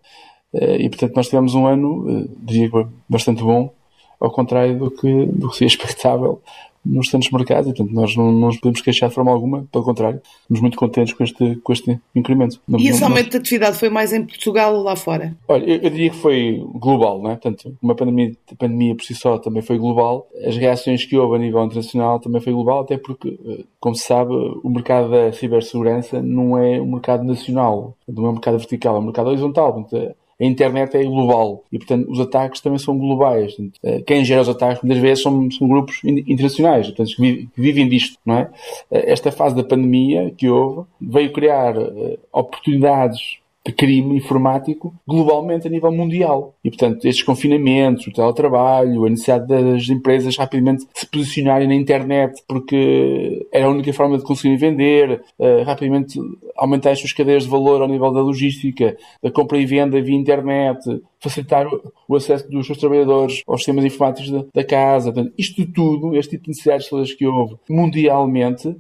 eh, 0.53 0.77
e 0.83 0.89
portanto 0.89 1.15
nós 1.15 1.29
tivemos 1.29 1.55
um 1.55 1.67
ano, 1.67 2.07
eh, 2.09 2.29
diria 2.43 2.71
bastante 3.09 3.43
bom, 3.43 3.73
ao 4.19 4.31
contrário 4.31 4.79
do 4.79 4.91
que, 4.91 5.27
do 5.27 5.49
que 5.49 5.57
seria 5.57 5.69
expectável 5.75 6.43
nos 6.85 7.09
tantos 7.09 7.31
mercados 7.31 7.71
e, 7.71 7.75
portanto, 7.75 7.95
nós 7.95 8.17
não, 8.17 8.33
não 8.33 8.49
nos 8.49 8.59
podemos 8.59 8.81
queixar 8.81 9.09
de 9.09 9.15
forma 9.15 9.31
alguma, 9.31 9.67
pelo 9.71 9.85
contrário, 9.85 10.21
estamos 10.43 10.61
muito 10.61 10.79
contentes 10.79 11.13
com 11.13 11.23
este, 11.23 11.57
com 11.57 11.73
este 11.73 12.01
incremento. 12.15 12.61
E 12.79 12.89
esse 12.89 13.05
aumento 13.05 13.25
nós... 13.25 13.31
de 13.33 13.37
atividade 13.37 13.79
foi 13.79 13.89
mais 13.89 14.13
em 14.13 14.25
Portugal 14.25 14.75
ou 14.75 14.83
lá 14.83 14.97
fora? 14.97 15.37
Olha, 15.47 15.65
eu, 15.65 15.77
eu 15.83 15.91
diria 15.91 16.11
que 16.11 16.17
foi 16.17 16.65
global, 16.75 17.21
não 17.23 17.31
é? 17.31 17.37
Portanto, 17.37 17.77
uma 17.83 17.95
pandemia, 17.95 18.33
pandemia 18.59 18.95
por 18.95 19.05
si 19.05 19.15
só 19.15 19.39
também 19.39 19.63
foi 19.63 19.79
global, 19.79 20.27
as 20.45 20.57
reações 20.57 21.05
que 21.05 21.17
houve 21.17 21.37
a 21.37 21.39
nível 21.39 21.65
internacional 21.65 22.19
também 22.19 22.41
foi 22.41 22.53
global, 22.53 22.81
até 22.81 22.97
porque, 22.97 23.39
eh, 23.47 23.65
como 23.79 23.95
se 23.95 24.07
sabe, 24.07 24.33
o 24.33 24.69
mercado 24.71 25.11
da 25.11 25.33
cibersegurança 25.33 26.23
não 26.23 26.57
é 26.57 26.81
um 26.81 26.93
mercado 26.93 27.25
nacional, 27.25 27.97
não 28.09 28.27
é 28.27 28.29
um 28.31 28.33
mercado 28.33 28.59
vertical, 28.59 28.97
é 28.97 28.99
um 28.99 29.03
mercado 29.03 29.29
horizontal. 29.29 29.73
Portanto, 29.73 30.15
a 30.41 30.45
internet 30.45 30.97
é 30.97 31.05
global 31.05 31.65
e, 31.71 31.79
portanto, 31.79 32.11
os 32.11 32.19
ataques 32.19 32.61
também 32.61 32.79
são 32.79 32.97
globais. 32.97 33.55
Eh, 33.83 34.01
quem 34.07 34.25
gera 34.25 34.41
os 34.41 34.49
ataques 34.49 34.83
muitas 34.83 35.01
vezes 35.01 35.23
são, 35.23 35.51
são 35.51 35.69
grupos 35.69 36.01
internacionais, 36.05 36.87
portanto, 36.87 37.15
que 37.17 37.49
vivem 37.57 37.89
disto, 37.89 38.19
não 38.25 38.39
é? 38.39 38.51
Eh, 38.91 39.13
esta 39.13 39.31
fase 39.31 39.55
da 39.55 39.63
pandemia 39.63 40.33
que 40.37 40.49
houve 40.49 40.89
veio 41.01 41.33
criar 41.33 41.77
eh, 41.77 42.19
oportunidades 42.33 43.39
de 43.65 43.73
crime 43.73 44.17
informático 44.17 44.95
globalmente 45.07 45.67
a 45.67 45.71
nível 45.71 45.93
mundial. 45.93 46.55
E, 46.65 46.71
portanto, 46.71 47.07
estes 47.07 47.23
confinamentos, 47.23 48.07
o 48.07 48.13
teletrabalho, 48.13 49.05
a 49.05 49.11
necessidade 49.11 49.47
das 49.47 49.89
empresas 49.89 50.37
rapidamente 50.37 50.87
se 50.95 51.07
posicionarem 51.07 51.69
na 51.69 51.75
internet 51.75 52.43
porque 52.49 53.47
era 53.53 53.67
a 53.67 53.71
única 53.71 53.93
forma 53.93 54.17
de 54.17 54.25
conseguirem 54.25 54.59
vender, 54.59 55.23
uh, 55.39 55.63
rapidamente 55.65 56.19
aumentar 56.57 56.91
as 56.91 57.01
suas 57.01 57.13
cadeias 57.13 57.45
de 57.45 57.51
valor 57.51 57.83
ao 57.83 57.89
nível 57.89 58.13
da 58.13 58.21
logística, 58.21 58.97
da 59.23 59.31
compra 59.31 59.59
e 59.59 59.67
venda 59.67 60.01
via 60.01 60.17
internet, 60.17 60.81
facilitar 61.21 61.67
o 62.09 62.17
acesso 62.17 62.49
dos 62.51 62.67
seus 62.67 62.79
trabalhadores 62.79 63.43
aos 63.47 63.61
sistemas 63.61 63.85
informáticos 63.85 64.31
da, 64.31 64.45
da 64.55 64.65
casa. 64.65 65.13
Portanto, 65.13 65.35
isto 65.39 65.67
tudo, 65.73 66.17
este 66.17 66.33
tipo 66.33 66.45
de 66.45 66.49
necessidades 66.51 66.89
todas 66.89 67.13
que 67.13 67.27
houve 67.27 67.57
mundialmente, 67.69 68.75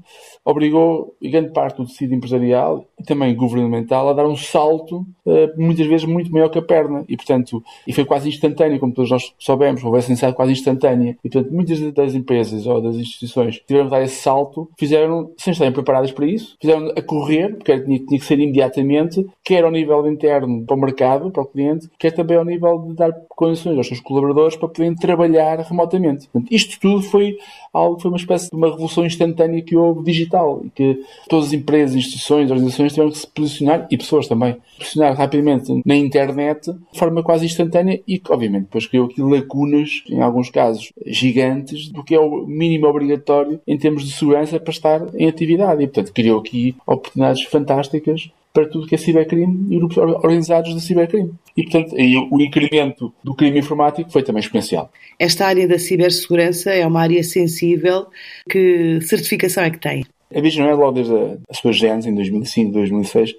obrigou 0.44 1.14
grande 1.22 1.52
parte 1.52 1.76
do 1.76 1.86
tecido 1.86 2.14
empresarial 2.14 2.84
e 2.98 3.04
também 3.04 3.34
governamental 3.34 4.08
a 4.08 4.12
dar 4.12 4.26
um 4.26 4.36
salto, 4.36 5.06
uh, 5.26 5.48
muitas 5.56 5.86
vezes 5.86 6.06
muito 6.06 6.30
maior 6.32 6.48
que 6.48 6.58
a 6.58 6.62
perna. 6.62 7.04
E, 7.08 7.16
portanto, 7.16 7.62
e 7.86 7.92
foi 7.92 8.04
quase 8.04 8.28
instantâneo, 8.28 8.80
como 8.80 8.92
todos 8.92 9.10
nós 9.10 9.32
soubemos, 9.38 9.82
houve 9.84 9.98
essa 9.98 10.08
necessidade 10.08 10.36
quase 10.36 10.52
instantânea. 10.52 11.16
E, 11.24 11.28
portanto, 11.28 11.52
muitas 11.52 11.80
das 11.92 12.14
empresas 12.14 12.66
ou 12.66 12.80
das 12.80 12.96
instituições 12.96 13.58
que 13.58 13.66
tiveram 13.66 13.86
que 13.86 13.92
dar 13.92 14.02
esse 14.02 14.16
salto, 14.16 14.68
fizeram, 14.78 15.32
sem 15.36 15.52
estarem 15.52 15.72
preparadas 15.72 16.12
para 16.12 16.26
isso, 16.26 16.56
fizeram 16.60 16.88
a 16.96 17.02
correr, 17.02 17.56
porque 17.56 17.78
tinha, 17.80 17.98
tinha 17.98 18.18
que 18.18 18.24
ser 18.24 18.38
imediatamente, 18.38 19.24
quer 19.44 19.64
ao 19.64 19.70
nível 19.70 20.06
interno 20.06 20.64
para 20.64 20.76
o 20.76 20.80
mercado, 20.80 21.30
para 21.30 21.42
o 21.42 21.46
cliente, 21.46 21.88
quer 21.98 22.10
também 22.10 22.29
também 22.30 22.36
ao 22.36 22.44
nível 22.44 22.78
de 22.88 22.94
dar 22.94 23.12
condições 23.28 23.76
aos 23.76 23.86
seus 23.86 24.00
colaboradores 24.00 24.56
para 24.56 24.68
poderem 24.68 24.94
trabalhar 24.94 25.58
remotamente. 25.60 26.28
Portanto, 26.28 26.52
isto 26.52 26.78
tudo 26.78 27.02
foi 27.02 27.36
algo, 27.72 28.00
foi 28.00 28.10
uma 28.10 28.16
espécie 28.16 28.50
de 28.50 28.56
uma 28.56 28.70
revolução 28.70 29.04
instantânea 29.04 29.62
que 29.62 29.76
houve 29.76 30.04
digital 30.04 30.62
e 30.64 30.70
que 30.70 31.02
todas 31.28 31.46
as 31.46 31.52
empresas, 31.52 31.96
instituições, 31.96 32.50
organizações 32.50 32.92
tiveram 32.92 33.10
que 33.10 33.18
se 33.18 33.26
posicionar, 33.26 33.86
e 33.90 33.96
pessoas 33.96 34.28
também, 34.28 34.56
posicionar 34.78 35.16
rapidamente 35.16 35.82
na 35.84 35.96
internet 35.96 36.72
de 36.92 36.98
forma 36.98 37.22
quase 37.22 37.46
instantânea 37.46 38.00
e 38.06 38.18
que, 38.18 38.32
obviamente, 38.32 38.64
depois 38.64 38.86
criou 38.86 39.06
aqui 39.06 39.20
lacunas, 39.22 40.04
em 40.08 40.20
alguns 40.20 40.50
casos 40.50 40.92
gigantes, 41.06 41.88
do 41.88 42.04
que 42.04 42.14
é 42.14 42.20
o 42.20 42.46
mínimo 42.46 42.86
obrigatório 42.86 43.60
em 43.66 43.76
termos 43.76 44.04
de 44.04 44.12
segurança 44.12 44.60
para 44.60 44.70
estar 44.70 45.02
em 45.14 45.28
atividade. 45.28 45.82
E, 45.82 45.86
portanto, 45.86 46.12
criou 46.12 46.38
aqui 46.38 46.76
oportunidades 46.86 47.42
fantásticas 47.44 48.30
para 48.52 48.68
tudo 48.68 48.86
que 48.86 48.94
é 48.94 48.98
cibercrime 48.98 49.74
e 49.74 49.78
grupos 49.78 49.96
organizados 49.96 50.74
de 50.74 50.80
cibercrime. 50.80 51.32
E, 51.60 51.62
portanto, 51.64 51.94
aí 51.94 52.16
o 52.16 52.40
incremento 52.40 53.12
do 53.22 53.34
crime 53.34 53.58
informático 53.58 54.10
foi 54.10 54.22
também 54.22 54.40
exponencial. 54.40 54.90
Esta 55.18 55.44
área 55.46 55.68
da 55.68 55.78
cibersegurança 55.78 56.70
é 56.70 56.86
uma 56.86 57.02
área 57.02 57.22
sensível. 57.22 58.06
Que 58.48 58.98
certificação 59.02 59.64
é 59.64 59.70
que 59.70 59.78
tem? 59.78 60.06
A 60.34 60.38
é 60.38 60.74
logo 60.74 60.92
desde 60.92 61.14
a, 61.14 61.36
a 61.50 61.54
sua 61.54 61.72
gênese, 61.72 62.08
em 62.08 62.14
2005, 62.14 62.72
2006, 62.72 63.34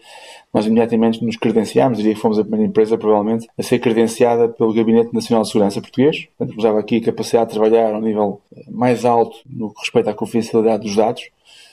nós 0.53 0.67
imediatamente 0.67 1.25
nos 1.25 1.35
credenciámos, 1.35 1.97
diria 1.97 2.13
que 2.13 2.19
fomos 2.19 2.37
a 2.37 2.43
primeira 2.43 2.67
empresa, 2.67 2.95
provavelmente, 2.95 3.47
a 3.57 3.63
ser 3.63 3.79
credenciada 3.79 4.47
pelo 4.49 4.71
Gabinete 4.71 5.11
Nacional 5.11 5.41
de 5.41 5.49
Segurança 5.49 5.81
Português. 5.81 6.27
Portanto, 6.37 6.59
usava 6.59 6.79
aqui 6.79 6.97
a 6.97 7.01
capacidade 7.01 7.49
de 7.49 7.55
trabalhar 7.55 7.95
a 7.95 7.97
um 7.97 8.01
nível 8.01 8.39
mais 8.69 9.03
alto 9.03 9.35
no 9.49 9.73
que 9.73 9.79
respeita 9.79 10.11
à 10.11 10.13
confidencialidade 10.13 10.83
dos 10.83 10.95
dados, 10.95 11.23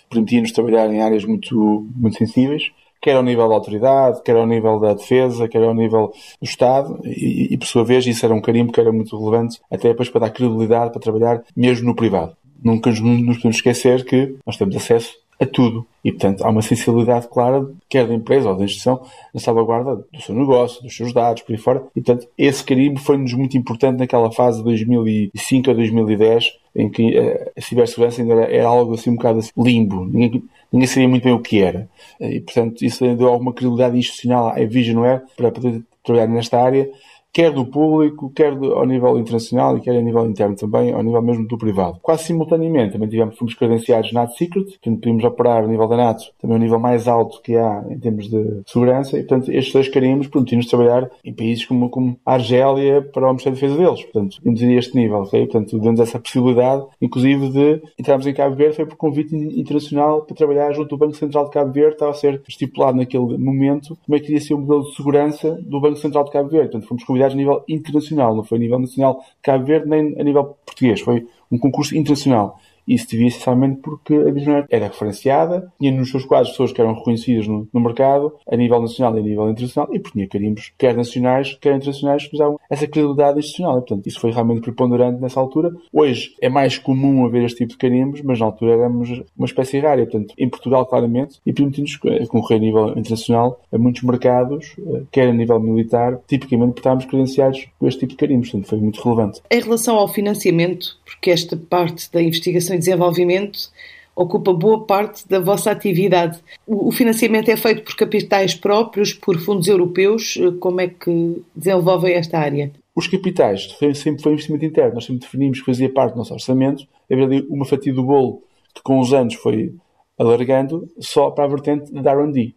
permitia-nos 0.08 0.52
trabalhar 0.52 0.90
em 0.90 1.02
áreas 1.02 1.26
muito, 1.26 1.86
muito 1.94 2.16
sensíveis 2.16 2.70
quer 3.00 3.16
ao 3.16 3.22
nível 3.22 3.48
da 3.48 3.54
autoridade, 3.54 4.22
quer 4.22 4.36
ao 4.36 4.46
nível 4.46 4.78
da 4.80 4.94
defesa, 4.94 5.48
quer 5.48 5.62
ao 5.62 5.74
nível 5.74 6.12
do 6.40 6.44
Estado, 6.44 7.00
e, 7.04 7.54
e, 7.54 7.58
por 7.58 7.66
sua 7.66 7.84
vez 7.84 8.06
isso 8.06 8.24
era 8.24 8.34
um 8.34 8.40
carimbo 8.40 8.72
que 8.72 8.80
era 8.80 8.92
muito 8.92 9.16
relevante, 9.18 9.60
até 9.70 9.88
depois 9.88 10.08
para 10.08 10.22
dar 10.22 10.30
credibilidade 10.30 10.90
para 10.90 11.00
trabalhar 11.00 11.42
mesmo 11.56 11.86
no 11.86 11.94
privado. 11.94 12.36
Nunca 12.62 12.90
nos 12.90 13.36
podemos 13.36 13.56
esquecer 13.56 14.04
que 14.04 14.36
nós 14.44 14.56
temos 14.56 14.74
acesso 14.74 15.12
a 15.40 15.46
tudo. 15.46 15.86
E, 16.04 16.10
portanto, 16.10 16.44
há 16.44 16.50
uma 16.50 16.62
sensibilidade 16.62 17.28
clara, 17.28 17.66
quer 17.88 18.06
da 18.06 18.14
empresa 18.14 18.48
ou 18.48 18.56
da 18.56 18.64
instituição, 18.64 19.02
na 19.32 19.40
salvaguarda 19.40 19.96
do 19.96 20.20
seu 20.20 20.34
negócio, 20.34 20.82
dos 20.82 20.96
seus 20.96 21.12
dados, 21.12 21.42
por 21.42 21.52
aí 21.52 21.58
fora. 21.58 21.84
E, 21.94 22.00
portanto, 22.00 22.28
esse 22.36 22.64
carimbo 22.64 22.98
foi-nos 22.98 23.32
muito 23.34 23.56
importante 23.56 23.98
naquela 23.98 24.32
fase 24.32 24.58
de 24.58 24.64
2005 24.64 25.70
a 25.70 25.74
2010, 25.74 26.58
em 26.78 26.88
que 26.88 27.16
eh, 27.18 27.52
a 27.56 27.60
cibersegurança 27.60 28.22
ainda 28.22 28.34
era, 28.34 28.52
era 28.52 28.68
algo 28.68 28.94
assim 28.94 29.10
um 29.10 29.16
bocado 29.16 29.40
assim, 29.40 29.50
limbo. 29.58 30.04
Ninguém, 30.06 30.44
ninguém 30.72 30.86
sabia 30.86 31.08
muito 31.08 31.24
bem 31.24 31.32
o 31.32 31.40
que 31.40 31.60
era. 31.60 31.88
E, 32.20 32.40
portanto, 32.40 32.82
isso 32.82 33.04
deu 33.16 33.28
alguma 33.28 33.52
credibilidade 33.52 33.98
institucional 33.98 34.48
à 34.48 34.64
Visionware 34.64 35.22
para 35.36 35.50
poder 35.50 35.82
trabalhar 36.04 36.28
nesta 36.28 36.62
área 36.62 36.88
quer 37.32 37.52
do 37.52 37.66
público, 37.66 38.30
quer 38.34 38.52
ao 38.52 38.86
nível 38.86 39.18
internacional 39.18 39.76
e 39.76 39.80
quer 39.80 39.96
a 39.96 40.02
nível 40.02 40.26
interno 40.26 40.56
também, 40.56 40.92
ao 40.92 41.02
nível 41.02 41.22
mesmo 41.22 41.46
do 41.46 41.58
privado. 41.58 41.98
Quase 42.02 42.24
simultaneamente 42.24 42.92
também 42.92 43.08
tivemos, 43.08 43.36
fomos 43.36 43.54
credenciados 43.54 44.12
NATO 44.12 44.34
Secret, 44.36 44.64
portanto 44.64 45.00
podíamos 45.00 45.24
operar 45.24 45.64
a 45.64 45.66
nível 45.66 45.88
da 45.88 45.96
NATO, 45.96 46.24
também 46.40 46.56
o 46.56 46.60
nível 46.60 46.78
mais 46.78 47.06
alto 47.06 47.40
que 47.42 47.56
há 47.56 47.84
em 47.88 47.98
termos 47.98 48.28
de 48.28 48.62
segurança, 48.66 49.16
e 49.16 49.22
portanto 49.22 49.50
estes 49.50 49.72
dois 49.72 49.88
carimbos 49.88 50.28
permitimos 50.28 50.66
trabalhar 50.66 51.10
em 51.24 51.32
países 51.32 51.64
como, 51.64 51.88
como 51.88 52.16
a 52.24 52.34
Argélia 52.34 53.02
para 53.02 53.24
o 53.24 53.28
Ministério 53.28 53.56
de 53.56 53.62
Defesa 53.62 53.82
deles. 53.82 54.02
Portanto, 54.04 54.38
tínhamos 54.40 54.62
a 54.62 54.72
este 54.72 54.96
nível, 54.96 55.18
ok? 55.18 55.46
Portanto, 55.46 55.78
dando 55.78 56.02
essa 56.02 56.18
possibilidade, 56.18 56.84
inclusive 57.00 57.50
de 57.50 57.82
entrarmos 57.98 58.26
em 58.26 58.34
Cabo 58.34 58.56
Verde, 58.56 58.76
foi 58.76 58.86
por 58.86 58.96
convite 58.96 59.34
internacional 59.34 60.22
para 60.22 60.36
trabalhar 60.36 60.72
junto 60.72 60.88
do 60.88 60.98
Banco 60.98 61.14
Central 61.14 61.44
de 61.44 61.50
Cabo 61.50 61.72
Verde, 61.72 61.92
estava 61.92 62.10
a 62.10 62.14
ser 62.14 62.42
estipulado 62.48 62.96
naquele 62.96 63.38
momento 63.38 63.96
como 64.04 64.16
é 64.16 64.20
que 64.20 64.26
iria 64.26 64.40
ser 64.40 64.54
o 64.54 64.58
modelo 64.58 64.84
de 64.84 64.94
segurança 64.94 65.58
do 65.62 65.80
Banco 65.80 65.96
Central 65.96 66.24
de 66.24 66.30
Cabo 66.30 66.48
Verde. 66.48 66.70
Portanto, 66.70 66.88
fomos 66.88 67.04
convidados 67.04 67.27
a 67.32 67.36
nível 67.36 67.64
internacional, 67.68 68.34
não 68.34 68.44
foi 68.44 68.58
a 68.58 68.60
nível 68.60 68.78
nacional 68.78 69.24
Cabo 69.42 69.64
Verde 69.64 69.88
nem 69.88 70.18
a 70.18 70.24
nível 70.24 70.56
português, 70.66 71.00
foi 71.00 71.26
um 71.50 71.58
concurso 71.58 71.96
internacional. 71.96 72.60
Isso 72.88 73.08
devia 73.10 73.28
essencialmente 73.28 73.80
porque 73.82 74.14
a 74.14 74.30
Visionaire 74.32 74.66
era 74.70 74.86
referenciada, 74.86 75.70
tinha 75.78 75.92
nos 75.92 76.10
seus 76.10 76.24
quadros 76.24 76.50
pessoas 76.50 76.72
que 76.72 76.80
eram 76.80 76.94
reconhecidas 76.94 77.46
no, 77.46 77.68
no, 77.72 77.80
mercado, 77.80 78.34
a 78.50 78.56
nível 78.56 78.80
nacional 78.80 79.14
e 79.16 79.20
a 79.20 79.22
nível 79.22 79.50
internacional, 79.50 79.94
e 79.94 79.98
porque 79.98 80.18
tinha 80.18 80.28
carimbos, 80.28 80.72
quer 80.78 80.96
nacionais, 80.96 81.56
quer 81.60 81.76
internacionais, 81.76 82.26
que 82.26 82.34
usavam 82.34 82.58
essa 82.70 82.86
credibilidade 82.86 83.38
institucional. 83.38 83.78
E, 83.78 83.80
portanto, 83.80 84.06
isso 84.06 84.20
foi 84.20 84.30
realmente 84.32 84.62
preponderante 84.62 85.20
nessa 85.20 85.38
altura. 85.38 85.72
Hoje 85.92 86.34
é 86.40 86.48
mais 86.48 86.78
comum 86.78 87.26
haver 87.26 87.44
este 87.44 87.58
tipo 87.58 87.72
de 87.72 87.78
carimbos, 87.78 88.22
mas 88.22 88.40
na 88.40 88.46
altura 88.46 88.72
éramos 88.72 89.10
uma 89.36 89.46
espécie 89.46 89.78
rara. 89.78 90.02
Portanto, 90.06 90.34
em 90.38 90.48
Portugal, 90.48 90.86
claramente, 90.86 91.38
e 91.44 91.52
permitimos 91.52 91.96
concorrer 92.28 92.58
a 92.58 92.62
nível 92.62 92.88
internacional 92.90 93.60
a 93.72 93.78
muitos 93.78 94.02
mercados, 94.02 94.74
eh, 94.78 95.02
quer 95.10 95.28
a 95.28 95.32
nível 95.32 95.60
militar, 95.60 96.18
tipicamente 96.26 96.68
porque 96.68 96.80
estávamos 96.80 97.04
credenciados 97.04 97.66
com 97.78 97.86
este 97.86 98.00
tipo 98.00 98.12
de 98.12 98.16
carimbos. 98.16 98.50
Portanto, 98.50 98.68
foi 98.68 98.78
muito 98.78 99.02
relevante. 99.02 99.40
Em 99.50 99.60
relação 99.60 99.96
ao 99.96 100.08
financiamento, 100.08 100.96
porque 101.04 101.30
esta 101.30 101.56
parte 101.56 102.10
da 102.12 102.22
investigação 102.22 102.77
e 102.78 102.80
desenvolvimento 102.80 103.70
ocupa 104.14 104.52
boa 104.52 104.84
parte 104.84 105.28
da 105.28 105.38
vossa 105.38 105.70
atividade. 105.70 106.40
O 106.66 106.90
financiamento 106.90 107.48
é 107.50 107.56
feito 107.56 107.82
por 107.82 107.94
capitais 107.94 108.54
próprios, 108.54 109.12
por 109.12 109.38
fundos 109.38 109.68
europeus. 109.68 110.36
Como 110.58 110.80
é 110.80 110.88
que 110.88 111.42
desenvolvem 111.54 112.14
esta 112.14 112.38
área? 112.38 112.72
Os 112.96 113.06
capitais 113.06 113.76
sempre 113.94 114.22
foi 114.22 114.32
investimento 114.32 114.64
interno. 114.64 114.94
Nós 114.94 115.04
sempre 115.04 115.20
definimos 115.20 115.60
que 115.60 115.66
fazia 115.66 115.88
parte 115.88 116.14
do 116.14 116.18
nosso 116.18 116.34
orçamento. 116.34 116.84
Havia 117.10 117.24
ali 117.26 117.46
uma 117.48 117.64
fatia 117.64 117.94
do 117.94 118.02
bolo 118.02 118.42
que 118.74 118.82
com 118.82 118.98
os 118.98 119.12
anos 119.12 119.34
foi 119.34 119.72
alargando 120.18 120.88
só 120.98 121.30
para 121.30 121.44
a 121.44 121.48
vertente 121.48 121.92
de 121.92 122.08
R&D. 122.08 122.54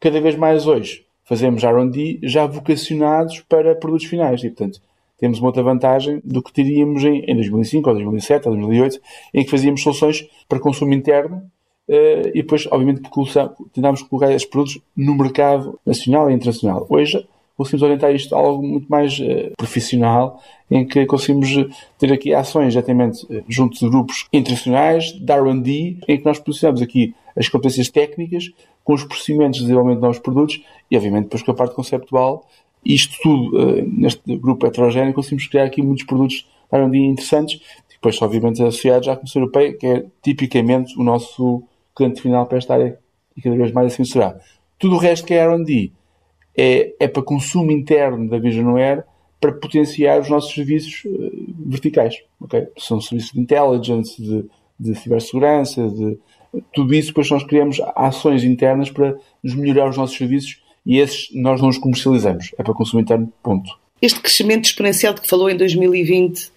Cada 0.00 0.20
vez 0.22 0.36
mais 0.36 0.66
hoje 0.66 1.04
fazemos 1.24 1.62
R&D 1.62 2.20
já 2.22 2.46
vocacionados 2.46 3.40
para 3.40 3.74
produtos 3.74 4.06
finais 4.06 4.42
e, 4.42 4.48
portanto, 4.48 4.80
temos 5.24 5.38
uma 5.38 5.48
outra 5.48 5.62
vantagem 5.62 6.20
do 6.22 6.42
que 6.42 6.52
teríamos 6.52 7.02
em, 7.02 7.24
em 7.26 7.34
2005, 7.34 7.88
ou 7.88 7.94
2007, 7.94 8.46
ou 8.46 8.54
2008, 8.56 9.00
em 9.32 9.42
que 9.42 9.50
fazíamos 9.50 9.82
soluções 9.82 10.28
para 10.46 10.60
consumo 10.60 10.92
interno 10.92 11.38
uh, 11.88 12.28
e 12.28 12.42
depois, 12.42 12.68
obviamente, 12.70 13.00
tentámos 13.72 14.02
colocar 14.02 14.30
esses 14.30 14.46
produtos 14.46 14.78
no 14.94 15.16
mercado 15.16 15.80
nacional 15.86 16.30
e 16.30 16.34
internacional. 16.34 16.86
Hoje, 16.90 17.26
conseguimos 17.56 17.84
orientar 17.84 18.14
isto 18.14 18.34
a 18.34 18.38
algo 18.38 18.62
muito 18.62 18.86
mais 18.86 19.18
uh, 19.18 19.52
profissional, 19.56 20.42
em 20.70 20.86
que 20.86 21.06
conseguimos 21.06 21.48
ter 21.98 22.12
aqui 22.12 22.34
ações 22.34 22.74
diretamente 22.74 23.24
uh, 23.24 23.42
junto 23.48 23.78
de 23.78 23.88
grupos 23.88 24.26
internacionais, 24.30 25.10
de 25.10 25.32
R&D, 25.32 26.00
em 26.06 26.18
que 26.18 26.24
nós 26.26 26.38
posicionamos 26.38 26.82
aqui 26.82 27.14
as 27.34 27.48
competências 27.48 27.88
técnicas 27.88 28.52
com 28.84 28.92
os 28.92 29.04
procedimentos 29.04 29.60
de 29.60 29.64
desenvolvimento 29.64 30.00
de 30.00 30.02
novos 30.02 30.18
produtos 30.18 30.62
e, 30.90 30.96
obviamente, 30.98 31.24
depois 31.24 31.42
com 31.42 31.50
a 31.50 31.54
parte 31.54 31.74
conceptual 31.74 32.46
isto 32.84 33.16
tudo, 33.22 33.56
uh, 33.56 33.88
neste 33.88 34.36
grupo 34.36 34.66
heterogéneo, 34.66 35.14
conseguimos 35.14 35.46
criar 35.46 35.64
aqui 35.64 35.82
muitos 35.82 36.04
produtos 36.04 36.46
R&D 36.70 36.98
interessantes, 36.98 37.60
depois, 37.90 38.20
obviamente, 38.20 38.62
associados 38.62 39.08
à 39.08 39.16
Comissão 39.16 39.42
Europeia, 39.42 39.72
que 39.72 39.86
é 39.86 40.04
tipicamente 40.22 40.98
o 40.98 41.02
nosso 41.02 41.62
cliente 41.94 42.20
final 42.20 42.46
para 42.46 42.58
esta 42.58 42.74
área, 42.74 42.98
e 43.36 43.40
cada 43.40 43.56
vez 43.56 43.72
mais 43.72 43.92
assim 43.92 44.04
será. 44.04 44.38
Tudo 44.78 44.96
o 44.96 44.98
resto 44.98 45.26
que 45.26 45.34
é 45.34 45.38
R&D 45.38 45.92
é, 46.56 46.94
é 47.00 47.08
para 47.08 47.22
consumo 47.22 47.70
interno 47.70 48.28
da 48.28 48.38
Visionware 48.38 49.04
para 49.40 49.52
potenciar 49.52 50.20
os 50.20 50.28
nossos 50.28 50.54
serviços 50.54 51.04
uh, 51.04 51.54
verticais. 51.66 52.22
Okay? 52.40 52.68
São 52.78 53.00
serviços 53.00 53.32
de 53.32 53.40
intelligence, 53.40 54.20
de, 54.20 54.44
de 54.78 54.94
cibersegurança, 54.94 55.88
de 55.88 56.18
tudo 56.72 56.94
isso, 56.94 57.08
depois 57.08 57.30
nós 57.30 57.44
criamos 57.44 57.80
ações 57.96 58.44
internas 58.44 58.90
para 58.90 59.16
nos 59.42 59.54
melhorar 59.54 59.88
os 59.90 59.96
nossos 59.96 60.16
serviços 60.16 60.62
e 60.84 60.98
esses 60.98 61.28
nós 61.32 61.60
não 61.60 61.68
os 61.68 61.78
comercializamos, 61.78 62.50
é 62.58 62.62
para 62.62 62.74
consumo 62.74 63.02
interno, 63.02 63.32
ponto. 63.42 63.70
Este 64.00 64.20
crescimento 64.20 64.66
exponencial 64.66 65.14
de 65.14 65.20
que 65.22 65.28
falou 65.28 65.48
em 65.48 65.56
2020 65.56 66.40
uh, 66.40 66.50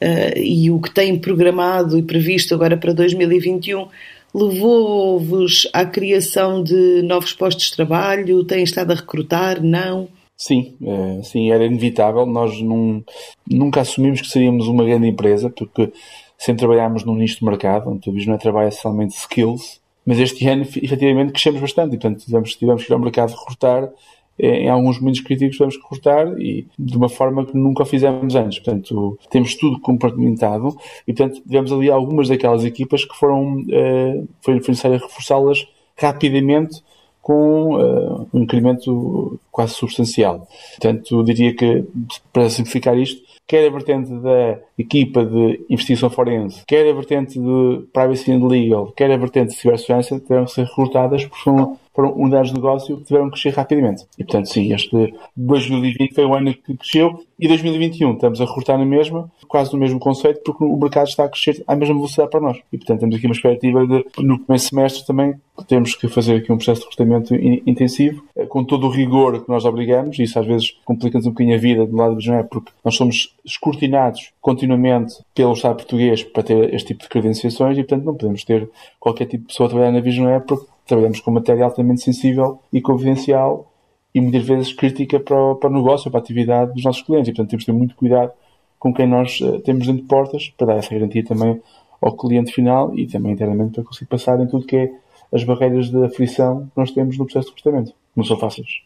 eh, 0.00 0.42
e 0.42 0.70
o 0.70 0.80
que 0.80 0.90
tem 0.90 1.18
programado 1.18 1.98
e 1.98 2.02
previsto 2.02 2.54
agora 2.54 2.76
para 2.76 2.92
2021 2.92 3.88
levou-vos 4.34 5.68
à 5.72 5.86
criação 5.86 6.62
de 6.62 7.02
novos 7.02 7.32
postos 7.32 7.66
de 7.66 7.76
trabalho? 7.76 8.44
Têm 8.44 8.64
estado 8.64 8.90
a 8.90 8.94
recrutar? 8.96 9.62
Não? 9.62 10.08
Sim, 10.36 10.74
é, 10.82 11.22
sim, 11.22 11.50
era 11.52 11.64
inevitável. 11.64 12.26
Nós 12.26 12.60
num, 12.60 13.02
nunca 13.48 13.80
assumimos 13.80 14.20
que 14.20 14.26
seríamos 14.28 14.66
uma 14.66 14.84
grande 14.84 15.06
empresa, 15.06 15.48
porque 15.48 15.92
sempre 16.36 16.60
trabalhámos 16.60 17.04
num 17.04 17.14
nicho 17.14 17.38
de 17.38 17.44
mercado, 17.44 17.90
onde 17.90 18.10
o 18.10 18.26
não 18.26 18.34
é 18.34 18.38
trabalho 18.38 18.72
somente 18.72 19.16
skills, 19.16 19.80
mas 20.06 20.18
este 20.18 20.46
ano, 20.48 20.62
efetivamente, 20.62 21.32
crescemos 21.32 21.60
bastante 21.60 21.94
e, 21.94 21.98
portanto, 21.98 22.24
tivemos, 22.24 22.54
tivemos 22.56 22.84
que 22.84 22.92
ir 22.92 22.94
ao 22.94 23.00
mercado 23.00 23.34
recrutar. 23.34 23.88
Em 24.36 24.68
alguns 24.68 24.98
momentos 24.98 25.20
críticos 25.20 25.56
tivemos 25.56 25.76
que 25.76 25.82
recrutar 25.82 26.26
e 26.40 26.66
de 26.76 26.96
uma 26.96 27.08
forma 27.08 27.46
que 27.46 27.56
nunca 27.56 27.84
fizemos 27.84 28.34
antes. 28.34 28.58
Portanto, 28.58 29.18
temos 29.30 29.54
tudo 29.54 29.80
compartimentado 29.80 30.76
e, 31.06 31.12
portanto, 31.14 31.40
tivemos 31.42 31.72
ali 31.72 31.88
algumas 31.88 32.28
daquelas 32.28 32.64
equipas 32.64 33.04
que 33.04 33.16
foram, 33.16 33.58
uh, 33.60 34.28
foi 34.42 34.54
necessário 34.54 34.98
reforçá-las 34.98 35.66
rapidamente 35.96 36.82
com 37.22 37.76
uh, 37.76 38.28
um 38.34 38.42
incremento 38.42 39.40
quase 39.50 39.72
substancial. 39.74 40.46
Portanto, 40.72 41.22
diria 41.22 41.54
que, 41.54 41.84
para 42.32 42.50
simplificar 42.50 42.98
isto, 42.98 43.22
quer 43.46 43.66
a 43.66 43.70
vertente 43.70 44.10
da 44.10 44.58
equipa 44.78 45.24
de 45.24 45.64
investigação 45.68 46.10
forense, 46.10 46.62
quer 46.66 46.88
a 46.88 46.92
vertente 46.92 47.38
de 47.38 47.86
privacy 47.92 48.32
and 48.32 48.46
legal, 48.46 48.92
quer 48.92 49.10
a 49.10 49.16
vertente 49.16 49.52
de 49.52 49.60
cibersegurança, 49.60 50.18
tiveram 50.20 50.44
que 50.44 50.52
ser 50.52 50.64
recrutadas 50.64 51.24
porque 51.24 51.42
foram 51.42 51.78
foram 51.94 52.12
unidades 52.14 52.50
de 52.50 52.56
negócio 52.56 52.96
que 52.98 53.04
tiveram 53.04 53.26
que 53.26 53.40
crescer 53.40 53.56
rapidamente. 53.56 54.04
E, 54.18 54.24
portanto, 54.24 54.48
sim, 54.48 54.74
este 54.74 55.14
2020 55.36 56.14
foi 56.14 56.24
o 56.24 56.34
ano 56.34 56.52
que 56.52 56.76
cresceu 56.76 57.24
e 57.38 57.48
2021 57.48 58.14
estamos 58.14 58.40
a 58.40 58.44
recrutar 58.44 58.78
na 58.78 58.84
mesma, 58.84 59.30
quase 59.46 59.72
no 59.72 59.78
mesmo 59.78 59.98
conceito, 59.98 60.40
porque 60.44 60.64
o 60.64 60.76
mercado 60.76 61.08
está 61.08 61.24
a 61.24 61.28
crescer 61.28 61.62
à 61.66 61.76
mesma 61.76 61.94
velocidade 61.94 62.30
para 62.30 62.40
nós. 62.40 62.58
E, 62.72 62.78
portanto, 62.78 63.00
temos 63.00 63.16
aqui 63.16 63.26
uma 63.26 63.34
expectativa 63.34 63.86
de, 63.86 64.04
no 64.18 64.38
primeiro 64.38 64.58
semestre 64.58 65.06
também, 65.06 65.34
temos 65.68 65.94
que 65.94 66.08
fazer 66.08 66.36
aqui 66.36 66.52
um 66.52 66.56
processo 66.56 66.80
de 66.80 66.86
recrutamento 66.86 67.34
intensivo, 67.68 68.24
eh, 68.36 68.46
com 68.46 68.64
todo 68.64 68.86
o 68.86 68.90
rigor 68.90 69.42
que 69.42 69.48
nós 69.48 69.64
obrigamos, 69.64 70.18
e 70.18 70.24
isso 70.24 70.38
às 70.38 70.46
vezes 70.46 70.76
complica-nos 70.84 71.26
um 71.26 71.30
bocadinho 71.30 71.54
a 71.54 71.58
vida 71.58 71.86
do 71.86 71.96
lado 71.96 72.16
do 72.16 72.20
João, 72.20 72.44
porque 72.44 72.72
nós 72.84 72.96
somos 72.96 73.34
escrutinados 73.44 74.32
continuamente 74.40 75.14
pelo 75.34 75.52
Estado 75.52 75.76
português 75.76 76.24
para 76.24 76.42
ter 76.42 76.74
este 76.74 76.88
tipo 76.88 77.04
de 77.04 77.08
credenciações 77.08 77.78
e, 77.78 77.82
portanto, 77.82 78.04
não 78.04 78.14
podemos 78.14 78.42
ter 78.42 78.68
qualquer 78.98 79.26
tipo 79.26 79.42
de 79.42 79.48
pessoa 79.48 79.68
a 79.68 79.70
trabalhar 79.70 79.92
na 79.92 80.00
Vision 80.00 80.26
Air 80.26 80.40
porque 80.40 80.66
trabalhamos 80.86 81.20
com 81.20 81.30
matéria 81.30 81.64
altamente 81.64 82.02
sensível 82.02 82.60
e 82.72 82.80
confidencial 82.80 83.70
e 84.14 84.20
muitas 84.20 84.46
vezes 84.46 84.72
crítica 84.72 85.18
para 85.18 85.36
o, 85.36 85.56
para 85.56 85.70
o 85.70 85.72
negócio, 85.72 86.10
para 86.10 86.20
a 86.20 86.22
atividade 86.22 86.72
dos 86.72 86.84
nossos 86.84 87.02
clientes. 87.02 87.28
E, 87.28 87.32
portanto, 87.32 87.50
temos 87.50 87.64
de 87.64 87.66
ter 87.66 87.76
muito 87.76 87.96
cuidado 87.96 88.32
com 88.78 88.92
quem 88.92 89.06
nós 89.06 89.40
uh, 89.40 89.60
temos 89.60 89.86
dentro 89.86 90.02
de 90.02 90.08
portas 90.08 90.52
para 90.56 90.68
dar 90.68 90.76
essa 90.76 90.94
garantia 90.94 91.24
também 91.24 91.60
ao 92.00 92.16
cliente 92.16 92.52
final 92.52 92.94
e 92.96 93.06
também 93.06 93.32
internamente 93.32 93.72
para 93.72 93.84
conseguir 93.84 94.08
passar 94.08 94.38
em 94.40 94.46
tudo 94.46 94.66
que 94.66 94.76
é 94.76 94.92
as 95.32 95.42
barreiras 95.42 95.90
de 95.90 96.04
aflição 96.04 96.66
que 96.66 96.78
nós 96.78 96.90
temos 96.90 97.18
no 97.18 97.24
processo 97.24 97.48
de 97.48 97.54
recrutamento. 97.56 97.94
Não 98.14 98.22
são 98.22 98.36
fáceis. 98.36 98.82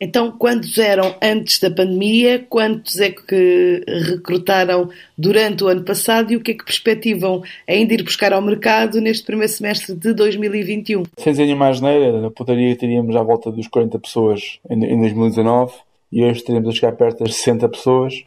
Então, 0.00 0.32
quantos 0.32 0.78
eram 0.78 1.14
antes 1.22 1.58
da 1.58 1.70
pandemia? 1.70 2.44
Quantos 2.48 2.98
é 3.00 3.10
que 3.10 3.84
recrutaram 4.08 4.88
durante 5.16 5.62
o 5.62 5.68
ano 5.68 5.84
passado 5.84 6.32
e 6.32 6.36
o 6.36 6.40
que 6.40 6.52
é 6.52 6.54
que 6.54 6.64
perspectivam 6.64 7.42
ainda 7.68 7.92
ir 7.92 8.02
buscar 8.02 8.32
ao 8.32 8.40
mercado 8.40 8.98
neste 8.98 9.24
primeiro 9.26 9.52
semestre 9.52 9.94
de 9.94 10.14
2021? 10.14 11.02
Sem 11.18 11.32
dizer 11.32 11.44
nenhuma 11.44 11.68
asneira, 11.68 12.18
na 12.18 12.30
teríamos 12.30 13.14
à 13.14 13.22
volta 13.22 13.52
dos 13.52 13.68
40 13.68 13.98
pessoas 13.98 14.58
em 14.70 14.78
2019 14.78 15.74
e 16.10 16.24
hoje 16.24 16.42
teremos 16.42 16.70
a 16.70 16.72
chegar 16.72 16.92
perto 16.92 17.22
das 17.22 17.36
60 17.36 17.68
pessoas 17.68 18.24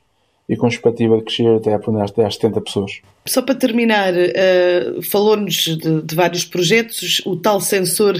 e 0.54 0.58
com 0.58 0.68
expectativa 0.68 1.18
de 1.18 1.24
crescer 1.24 1.48
até, 1.48 1.74
até 1.74 2.26
às 2.26 2.36
70 2.36 2.62
pessoas. 2.62 3.02
Só 3.26 3.42
para 3.42 3.56
terminar, 3.56 4.14
uh, 4.14 5.02
falou-nos 5.02 5.56
de, 5.56 6.02
de, 6.02 6.16
vários 6.16 6.46
projetos, 6.46 7.22
o 7.26 7.36
tal 7.36 7.60
sensor 7.60 8.14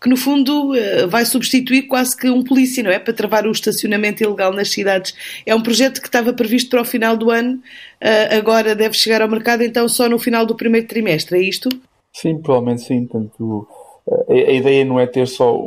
que 0.00 0.08
no 0.08 0.16
fundo 0.16 0.70
uh, 0.70 1.08
vai 1.08 1.24
substituir 1.24 1.82
quase 1.82 2.16
que 2.16 2.30
um 2.30 2.44
polícia, 2.44 2.82
não 2.82 2.90
é? 2.90 2.98
Para 2.98 3.12
travar 3.12 3.46
o 3.46 3.50
estacionamento 3.50 4.22
ilegal 4.22 4.52
nas 4.52 4.70
cidades. 4.70 5.14
É 5.44 5.54
um 5.54 5.62
projeto 5.62 6.00
que 6.00 6.06
estava 6.06 6.32
previsto 6.32 6.70
para 6.70 6.82
o 6.82 6.84
final 6.84 7.16
do 7.16 7.30
ano, 7.30 7.56
uh, 7.56 8.38
agora 8.38 8.74
deve 8.76 8.94
chegar 8.96 9.20
ao 9.20 9.28
mercado 9.28 9.62
então 9.62 9.88
só 9.88 10.08
no 10.08 10.18
final 10.18 10.46
do 10.46 10.54
primeiro 10.54 10.86
trimestre, 10.86 11.38
é 11.38 11.42
isto? 11.42 11.68
Sim, 12.12 12.38
provavelmente 12.38 12.82
sim. 12.82 13.04
Tanto, 13.06 13.66
a, 14.08 14.32
a 14.32 14.52
ideia 14.52 14.84
não 14.84 15.00
é 15.00 15.06
ter 15.06 15.26
só 15.26 15.60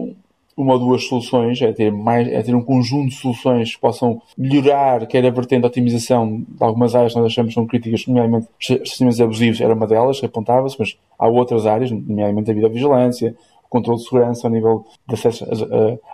uma 0.55 0.73
ou 0.73 0.79
duas 0.79 1.05
soluções, 1.07 1.61
é 1.61 1.71
ter, 1.71 1.91
mais, 1.91 2.27
é 2.27 2.41
ter 2.41 2.55
um 2.55 2.61
conjunto 2.61 3.09
de 3.09 3.15
soluções 3.15 3.75
que 3.75 3.81
possam 3.81 4.21
melhorar, 4.37 5.05
quer 5.07 5.25
a 5.25 5.29
vertente 5.29 5.61
de 5.61 5.67
otimização 5.67 6.39
de 6.47 6.63
algumas 6.63 6.95
áreas 6.95 7.13
que 7.13 7.19
nós 7.19 7.31
achamos 7.31 7.49
que 7.49 7.55
são 7.55 7.65
críticas, 7.65 8.05
nomeadamente 8.07 8.47
estacionamentos 8.59 9.21
abusivos 9.21 9.61
era 9.61 9.73
uma 9.73 9.87
delas, 9.87 10.23
apontava-se, 10.23 10.75
mas 10.77 10.97
há 11.17 11.27
outras 11.27 11.65
áreas, 11.65 11.91
nomeadamente 11.91 12.51
a 12.51 12.53
videovigilância, 12.53 13.35
o 13.52 13.52
controle 13.73 13.97
de 13.97 14.05
segurança 14.05 14.45
ao 14.45 14.53
nível 14.53 14.85
de 15.07 15.15
acesso 15.15 15.43
às, 15.49 15.59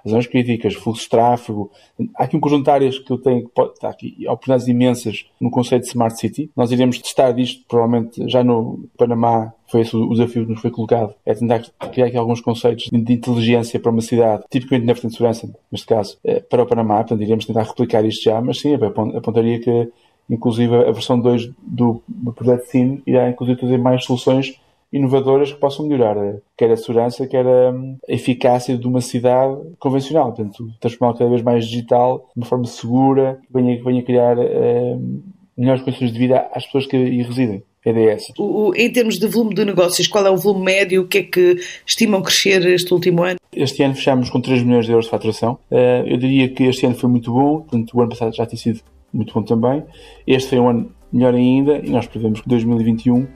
zonas 0.09 0.27
críticas, 0.27 0.73
fluxo 0.75 1.03
de 1.03 1.09
tráfego. 1.09 1.69
Há 2.15 2.23
aqui 2.23 2.37
um 2.37 2.39
conjunto 2.39 2.63
de 2.63 2.71
áreas 2.71 2.97
que 2.97 3.11
eu 3.11 3.17
tenho, 3.17 3.43
que 3.43 3.49
pode, 3.53 3.73
está 3.73 3.89
aqui 3.89 4.15
oportunidades 4.25 4.67
imensas 4.69 5.25
no 5.41 5.51
conceito 5.51 5.83
de 5.83 5.89
Smart 5.89 6.17
City. 6.17 6.49
Nós 6.55 6.71
iremos 6.71 6.97
testar 6.99 7.37
isto, 7.37 7.65
provavelmente, 7.67 8.27
já 8.29 8.45
no 8.45 8.87
Panamá, 8.97 9.53
foi 9.67 9.81
esse 9.81 9.93
o 9.93 10.09
desafio 10.09 10.45
que 10.45 10.51
nos 10.53 10.61
foi 10.61 10.71
colocado, 10.71 11.13
é 11.25 11.33
tentar 11.33 11.61
criar 11.91 12.07
aqui 12.07 12.17
alguns 12.17 12.39
conceitos 12.39 12.89
de 12.91 13.13
inteligência 13.13 13.77
para 13.77 13.91
uma 13.91 14.01
cidade, 14.01 14.43
tipicamente 14.49 14.87
na 14.87 14.93
vertente 14.93 15.11
de 15.11 15.17
segurança, 15.17 15.53
neste 15.69 15.85
caso, 15.85 16.17
eh, 16.23 16.39
para 16.39 16.63
o 16.63 16.65
Panamá, 16.65 16.95
portanto 16.97 17.21
iremos 17.21 17.45
tentar 17.45 17.63
replicar 17.63 18.05
isto 18.05 18.23
já, 18.23 18.41
mas 18.41 18.59
sim, 18.59 18.73
apontaria 18.73 19.59
que 19.59 19.91
inclusive 20.29 20.75
a 20.75 20.91
versão 20.91 21.19
2 21.19 21.51
do, 21.61 22.01
do 22.07 22.31
projeto 22.31 22.65
SIN 22.65 23.01
irá 23.05 23.29
inclusive 23.29 23.59
trazer 23.59 23.79
mais 23.79 24.05
soluções 24.05 24.59
inovadoras 24.91 25.51
que 25.51 25.60
possam 25.60 25.88
melhorar 25.88 26.17
eh, 26.17 26.39
quer 26.58 26.72
a 26.72 26.77
segurança, 26.77 27.27
quer 27.27 27.46
a 27.46 27.74
eficácia 28.08 28.77
de 28.77 28.88
uma 28.88 29.01
cidade 29.01 29.55
convencional. 29.77 30.34
Portanto, 30.34 30.69
transformá-la 30.79 31.17
cada 31.17 31.29
vez 31.29 31.41
mais 31.41 31.67
digital, 31.67 32.29
de 32.34 32.41
uma 32.41 32.46
forma 32.46 32.65
segura, 32.65 33.39
que 33.46 33.53
venha, 33.53 33.77
que 33.77 33.84
venha 33.84 34.03
criar 34.03 34.38
uh, 34.38 35.24
melhores 35.55 35.84
condições 35.84 36.12
de 36.12 36.19
vida 36.19 36.49
às 36.54 36.65
pessoas 36.65 36.88
que 36.88 36.95
aí 36.95 37.21
residem. 37.21 37.63
EDS. 37.86 38.34
O, 38.38 38.73
em 38.75 38.91
termos 38.91 39.17
de 39.17 39.25
volume 39.25 39.56
de 39.56 39.63
negócios, 39.63 40.06
qual 40.06 40.25
é 40.28 40.30
o 40.30 40.36
volume 40.36 40.65
médio? 40.65 41.04
O 41.04 41.08
que 41.08 41.19
é 41.19 41.23
que 41.23 41.58
estimam 41.86 42.21
crescer 42.21 42.65
este 42.65 42.93
último 42.93 43.23
ano? 43.23 43.39
Este 43.54 43.82
ano 43.84 43.95
fechámos 43.95 44.30
com 44.30 44.41
3 44.41 44.63
milhões 44.63 44.86
de 44.86 44.91
euros 44.91 45.06
de 45.06 45.12
faturação. 45.12 45.58
Eh, 45.71 46.04
eu 46.06 46.17
diria 46.17 46.49
que 46.49 46.63
este 46.63 46.86
ano 46.86 46.95
foi 46.95 47.10
muito 47.10 47.32
bom, 47.32 47.62
portanto, 47.62 47.95
o 47.95 48.02
ano 48.02 48.10
passado 48.10 48.36
já 48.36 48.45
tinha 48.45 48.60
sido 48.60 48.82
muito 49.13 49.34
bom 49.34 49.41
também. 49.43 49.84
Este 50.28 50.49
foi 50.49 50.60
um 50.60 50.69
ano 50.69 50.91
melhor 51.12 51.34
ainda 51.34 51.80
e 51.84 51.89
nós 51.89 52.08
prevemos 52.08 52.41
que 52.41 52.50
2021 52.50 53.19
uh, 53.19 53.28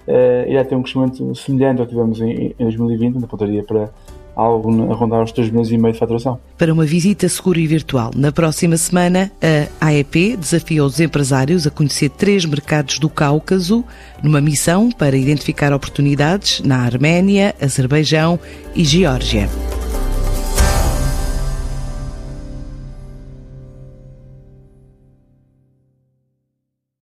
irá 0.47 0.63
ter 0.63 0.75
um 0.75 0.81
crescimento 0.81 1.33
semelhante 1.35 1.81
ao 1.81 1.87
que 1.87 1.93
tivemos 1.93 2.21
em, 2.21 2.55
em 2.57 2.63
2020, 2.63 3.19
na 3.19 3.27
pontaria 3.27 3.63
para 3.63 3.89
algo 4.35 4.91
a 4.91 4.95
rondar 4.95 5.23
os 5.23 5.31
3 5.31 5.49
milhões 5.49 5.71
e 5.71 5.77
meio 5.77 5.93
de 5.93 5.99
faturação. 5.99 6.39
Para 6.57 6.73
uma 6.73 6.85
visita 6.85 7.27
segura 7.29 7.59
e 7.59 7.67
virtual, 7.67 8.11
na 8.15 8.31
próxima 8.31 8.77
semana, 8.77 9.31
a 9.79 9.87
AEP 9.87 10.37
desafia 10.37 10.83
os 10.83 10.99
empresários 10.99 11.67
a 11.67 11.71
conhecer 11.71 12.09
três 12.09 12.45
mercados 12.45 12.99
do 12.99 13.09
Cáucaso, 13.09 13.83
numa 14.23 14.41
missão 14.41 14.89
para 14.89 15.15
identificar 15.15 15.73
oportunidades 15.73 16.61
na 16.61 16.79
Arménia, 16.79 17.53
Azerbaijão 17.61 18.39
e 18.75 18.83
Geórgia. 18.83 19.47